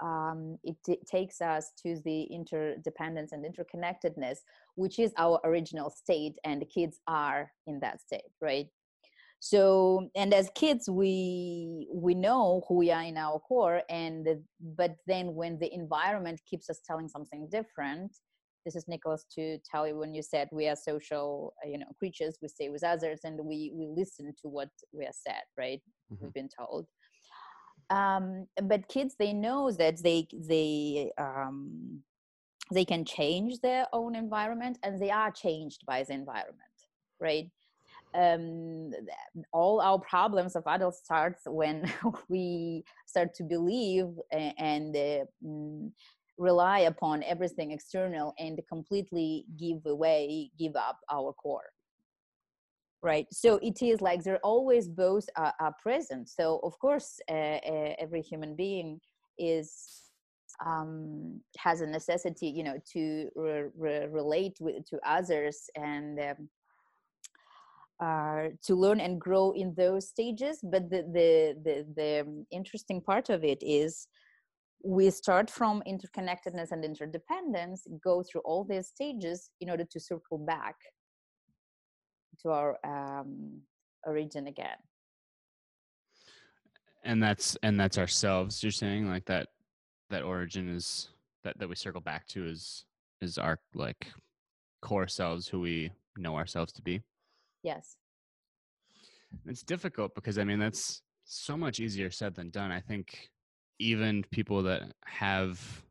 um, 0.00 0.58
it 0.62 0.76
t- 0.84 1.00
takes 1.10 1.40
us 1.40 1.72
to 1.82 2.00
the 2.04 2.22
interdependence 2.24 3.32
and 3.32 3.44
interconnectedness 3.44 4.36
which 4.76 4.98
is 4.98 5.12
our 5.16 5.40
original 5.42 5.90
state 5.90 6.34
and 6.44 6.60
the 6.60 6.66
kids 6.66 7.00
are 7.08 7.50
in 7.66 7.80
that 7.80 8.00
state 8.00 8.30
right? 8.40 8.68
So 9.40 10.08
and 10.14 10.32
as 10.32 10.50
kids 10.54 10.88
we 10.88 11.88
we 11.92 12.14
know 12.14 12.64
who 12.68 12.76
we 12.76 12.90
are 12.90 13.02
in 13.02 13.16
our 13.16 13.38
core 13.40 13.82
and 13.90 14.26
but 14.60 14.96
then 15.06 15.34
when 15.34 15.58
the 15.58 15.72
environment 15.74 16.40
keeps 16.48 16.70
us 16.70 16.80
telling 16.86 17.08
something 17.08 17.48
different 17.50 18.12
this 18.66 18.76
is 18.76 18.86
nicholas 18.88 19.24
to 19.34 19.58
tell 19.70 19.86
you 19.88 19.96
when 19.96 20.12
you 20.12 20.22
said 20.22 20.48
we 20.52 20.68
are 20.68 20.76
social 20.76 21.54
uh, 21.64 21.68
you 21.68 21.78
know 21.78 21.86
creatures 21.98 22.36
we 22.42 22.48
stay 22.48 22.68
with 22.68 22.84
others 22.84 23.20
and 23.24 23.38
we 23.42 23.72
we 23.74 23.86
listen 23.86 24.34
to 24.42 24.48
what 24.48 24.68
we 24.92 25.06
are 25.06 25.18
said 25.26 25.44
right? 25.56 25.80
Mm-hmm. 26.12 26.24
we've 26.24 26.34
been 26.34 26.50
told. 26.60 26.86
Um 27.88 28.46
but 28.64 28.88
kids 28.88 29.14
they 29.18 29.32
know 29.32 29.70
that 29.70 30.02
they 30.02 30.26
they 30.52 31.12
um 31.18 32.02
they 32.72 32.84
can 32.84 33.04
change 33.04 33.60
their 33.60 33.86
own 33.92 34.16
environment 34.16 34.76
and 34.82 35.00
they 35.00 35.10
are 35.10 35.30
changed 35.30 35.84
by 35.86 36.02
the 36.02 36.12
environment 36.12 36.76
right? 37.20 37.50
Um, 38.14 38.92
all 39.52 39.80
our 39.80 39.98
problems 39.98 40.56
of 40.56 40.66
adults 40.66 41.00
starts 41.04 41.42
when 41.46 41.90
we 42.28 42.84
start 43.06 43.34
to 43.34 43.44
believe 43.44 44.06
and 44.30 44.96
uh, 44.96 45.24
rely 46.38 46.80
upon 46.80 47.22
everything 47.22 47.72
external 47.72 48.34
and 48.38 48.60
completely 48.68 49.44
give 49.58 49.84
away 49.86 50.50
give 50.58 50.76
up 50.76 50.98
our 51.10 51.32
core. 51.32 51.70
Right? 53.02 53.26
So 53.30 53.58
it 53.62 53.82
is 53.82 54.00
like 54.00 54.24
they're 54.24 54.38
always 54.38 54.88
both 54.88 55.28
are, 55.36 55.54
are 55.60 55.74
present. 55.80 56.28
So 56.28 56.60
of 56.62 56.78
course 56.78 57.20
uh, 57.30 57.34
uh, 57.34 57.94
every 57.98 58.22
human 58.22 58.56
being 58.56 59.00
is 59.38 59.72
um, 60.64 61.40
has 61.58 61.82
a 61.82 61.86
necessity 61.86 62.48
you 62.48 62.64
know 62.64 62.78
to 62.92 63.28
re- 63.36 63.70
re- 63.76 64.06
relate 64.06 64.56
with 64.60 64.88
to 64.88 64.98
others 65.06 65.68
and 65.76 66.18
um, 66.18 66.48
uh, 68.00 68.48
to 68.62 68.74
learn 68.74 69.00
and 69.00 69.20
grow 69.20 69.52
in 69.52 69.74
those 69.74 70.08
stages. 70.08 70.60
But 70.62 70.90
the, 70.90 71.02
the 71.12 71.56
the 71.64 71.86
the 71.96 72.44
interesting 72.50 73.00
part 73.00 73.30
of 73.30 73.44
it 73.44 73.62
is 73.62 74.08
we 74.82 75.10
start 75.10 75.50
from 75.50 75.82
interconnectedness 75.86 76.70
and 76.70 76.84
interdependence 76.84 77.86
go 78.02 78.22
through 78.22 78.42
all 78.44 78.64
these 78.64 78.88
stages 78.88 79.50
in 79.60 79.70
order 79.70 79.84
to 79.84 80.00
circle 80.00 80.38
back 80.38 80.76
to 82.42 82.50
our 82.50 82.76
um, 82.84 83.60
origin 84.04 84.46
again. 84.46 84.76
And 87.04 87.22
that's 87.22 87.56
and 87.62 87.78
that's 87.78 87.98
ourselves 87.98 88.62
you're 88.62 88.72
saying? 88.72 89.08
Like 89.08 89.24
that 89.26 89.48
that 90.10 90.22
origin 90.22 90.68
is 90.68 91.08
that 91.44 91.58
that 91.58 91.68
we 91.68 91.76
circle 91.76 92.00
back 92.00 92.26
to 92.28 92.46
is 92.46 92.84
is 93.20 93.38
our 93.38 93.58
like 93.74 94.08
core 94.82 95.08
selves 95.08 95.48
who 95.48 95.60
we 95.60 95.92
know 96.16 96.36
ourselves 96.36 96.72
to 96.74 96.82
be? 96.82 97.02
Yes. 97.62 97.96
It's 99.46 99.62
difficult 99.62 100.14
because 100.14 100.38
i 100.38 100.44
mean 100.44 100.58
that's 100.58 101.02
so 101.24 101.56
much 101.56 101.80
easier 101.80 102.10
said 102.10 102.34
than 102.34 102.50
done. 102.50 102.70
I 102.70 102.80
think 102.80 103.30
even 103.78 104.24
people 104.30 104.62
that 104.64 104.82
have 105.04 105.82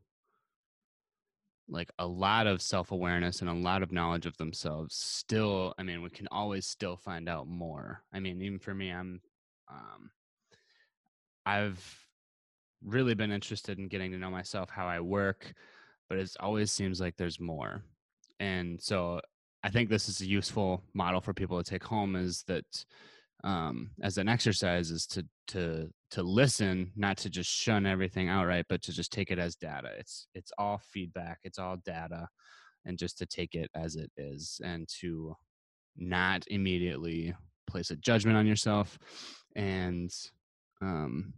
like 1.68 1.90
a 1.98 2.06
lot 2.06 2.46
of 2.46 2.62
self-awareness 2.62 3.40
and 3.40 3.50
a 3.50 3.54
lot 3.54 3.82
of 3.82 3.90
knowledge 3.90 4.26
of 4.26 4.36
themselves 4.36 4.94
still 4.94 5.74
i 5.78 5.82
mean 5.82 6.02
we 6.02 6.10
can 6.10 6.28
always 6.30 6.66
still 6.66 6.96
find 6.96 7.28
out 7.28 7.48
more. 7.48 8.02
I 8.12 8.20
mean 8.20 8.40
even 8.42 8.58
for 8.58 8.74
me 8.74 8.90
i'm 8.90 9.20
um 9.68 10.10
i've 11.44 12.06
really 12.84 13.14
been 13.14 13.32
interested 13.32 13.78
in 13.78 13.88
getting 13.88 14.12
to 14.12 14.18
know 14.18 14.30
myself 14.30 14.70
how 14.70 14.86
i 14.86 15.00
work 15.00 15.52
but 16.08 16.18
it 16.18 16.30
always 16.38 16.70
seems 16.70 17.00
like 17.00 17.16
there's 17.16 17.40
more. 17.40 17.82
And 18.38 18.80
so 18.80 19.20
i 19.64 19.70
think 19.70 19.88
this 19.88 20.08
is 20.08 20.20
a 20.20 20.26
useful 20.26 20.82
model 20.94 21.20
for 21.20 21.34
people 21.34 21.58
to 21.62 21.68
take 21.68 21.82
home 21.82 22.14
is 22.14 22.44
that 22.46 22.84
um, 23.44 23.90
as 24.02 24.18
an 24.18 24.28
exercise 24.28 24.90
is 24.90 25.06
to 25.08 25.24
to 25.48 25.90
to 26.10 26.22
listen 26.22 26.92
not 26.96 27.16
to 27.18 27.30
just 27.30 27.50
shun 27.50 27.86
everything 27.86 28.28
outright 28.28 28.66
but 28.68 28.82
to 28.82 28.92
just 28.92 29.12
take 29.12 29.30
it 29.30 29.38
as 29.38 29.56
data. 29.56 29.90
It's 29.98 30.28
it's 30.34 30.52
all 30.58 30.80
feedback 30.92 31.38
it's 31.44 31.58
all 31.58 31.76
data 31.84 32.28
and 32.84 32.98
just 32.98 33.18
to 33.18 33.26
take 33.26 33.54
it 33.54 33.70
as 33.74 33.96
it 33.96 34.10
is 34.16 34.60
and 34.64 34.88
to 35.00 35.36
not 35.96 36.44
immediately 36.48 37.34
place 37.66 37.90
a 37.90 37.96
judgment 37.96 38.36
on 38.36 38.46
yourself 38.46 38.98
and 39.56 40.12
um, 40.80 41.34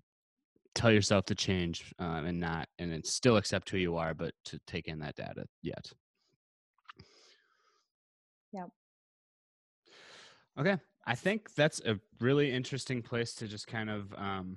tell 0.74 0.90
yourself 0.90 1.24
to 1.26 1.34
change 1.34 1.94
um, 1.98 2.26
and 2.26 2.38
not 2.38 2.68
and 2.78 2.92
then 2.92 3.02
still 3.04 3.36
accept 3.36 3.70
who 3.70 3.78
you 3.78 3.96
are 3.96 4.12
but 4.14 4.32
to 4.44 4.60
take 4.66 4.88
in 4.88 4.98
that 4.98 5.16
data 5.16 5.44
yet. 5.62 5.90
Yeah 8.52 8.66
okay 10.58 10.76
i 11.08 11.14
think 11.14 11.52
that's 11.54 11.80
a 11.84 11.98
really 12.20 12.50
interesting 12.52 13.02
place 13.02 13.34
to 13.34 13.48
just 13.48 13.66
kind 13.66 13.90
of 13.90 14.12
um, 14.16 14.56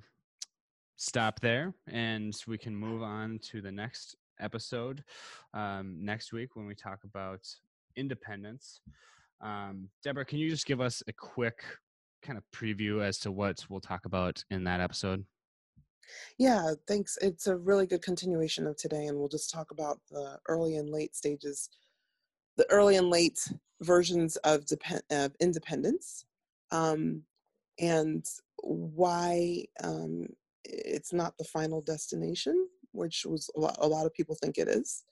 stop 0.96 1.40
there 1.40 1.74
and 1.88 2.34
we 2.46 2.56
can 2.56 2.74
move 2.76 3.02
on 3.02 3.40
to 3.42 3.60
the 3.60 3.72
next 3.72 4.16
episode 4.40 5.02
um, 5.54 5.96
next 5.98 6.32
week 6.32 6.54
when 6.54 6.66
we 6.66 6.74
talk 6.74 7.00
about 7.04 7.40
independence. 7.96 8.80
Um, 9.40 9.88
deborah 10.04 10.24
can 10.24 10.38
you 10.38 10.48
just 10.48 10.66
give 10.66 10.80
us 10.80 11.02
a 11.08 11.12
quick 11.12 11.64
kind 12.22 12.38
of 12.38 12.44
preview 12.54 13.02
as 13.02 13.18
to 13.18 13.32
what 13.32 13.64
we'll 13.68 13.80
talk 13.80 14.04
about 14.04 14.44
in 14.50 14.64
that 14.64 14.80
episode? 14.80 15.24
Yeah, 16.38 16.72
thanks. 16.86 17.18
It's 17.20 17.46
a 17.46 17.56
really 17.56 17.86
good 17.86 18.02
continuation 18.02 18.66
of 18.66 18.76
today, 18.76 19.06
and 19.06 19.18
we'll 19.18 19.28
just 19.28 19.50
talk 19.50 19.70
about 19.70 19.98
the 20.10 20.38
early 20.48 20.76
and 20.76 20.90
late 20.90 21.16
stages, 21.16 21.68
the 22.56 22.70
early 22.70 22.96
and 22.96 23.08
late 23.10 23.48
versions 23.80 24.36
of, 24.38 24.66
depend- 24.66 25.02
of 25.10 25.32
independence, 25.40 26.24
um, 26.72 27.22
and 27.78 28.24
why 28.58 29.64
um, 29.84 30.26
it's 30.64 31.12
not 31.12 31.36
the 31.38 31.44
final 31.44 31.80
destination, 31.82 32.68
which 32.90 33.24
was 33.24 33.48
a 33.56 33.60
lot, 33.60 33.76
a 33.78 33.86
lot 33.86 34.06
of 34.06 34.14
people 34.14 34.34
think 34.34 34.58
it 34.58 34.68
is, 34.68 35.04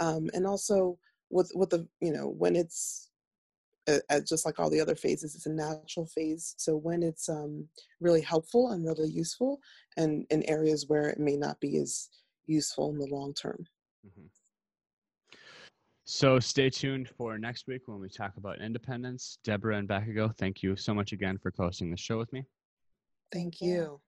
um, 0.00 0.28
and 0.34 0.46
also 0.46 0.98
with 1.30 1.50
with 1.54 1.70
the 1.70 1.88
you 2.00 2.12
know 2.12 2.28
when 2.28 2.56
it's 2.56 3.10
uh, 3.88 4.20
just 4.26 4.46
like 4.46 4.58
all 4.58 4.70
the 4.70 4.80
other 4.80 4.94
phases, 4.94 5.34
it's 5.34 5.46
a 5.46 5.52
natural 5.52 6.06
phase. 6.06 6.54
So 6.56 6.76
when 6.76 7.02
it's 7.02 7.28
um, 7.28 7.68
really 8.00 8.22
helpful 8.22 8.70
and 8.70 8.84
really 8.84 9.10
useful, 9.10 9.60
and 9.96 10.26
in 10.30 10.42
areas 10.44 10.86
where 10.88 11.08
it 11.08 11.18
may 11.18 11.36
not 11.36 11.60
be 11.60 11.76
as 11.78 12.08
useful 12.46 12.90
in 12.90 12.98
the 12.98 13.06
long 13.06 13.34
term. 13.34 13.66
Mm-hmm. 14.06 14.26
So 16.06 16.38
stay 16.38 16.68
tuned 16.68 17.08
for 17.08 17.38
next 17.38 17.66
week 17.66 17.82
when 17.86 17.98
we 17.98 18.10
talk 18.10 18.36
about 18.36 18.60
independence. 18.60 19.38
Deborah 19.42 19.78
and 19.78 19.88
Bakago, 19.88 20.36
thank 20.36 20.62
you 20.62 20.76
so 20.76 20.92
much 20.92 21.12
again 21.12 21.38
for 21.38 21.50
hosting 21.56 21.90
the 21.90 21.96
show 21.96 22.18
with 22.18 22.30
me. 22.32 22.44
Thank 23.32 23.62
you. 23.62 24.00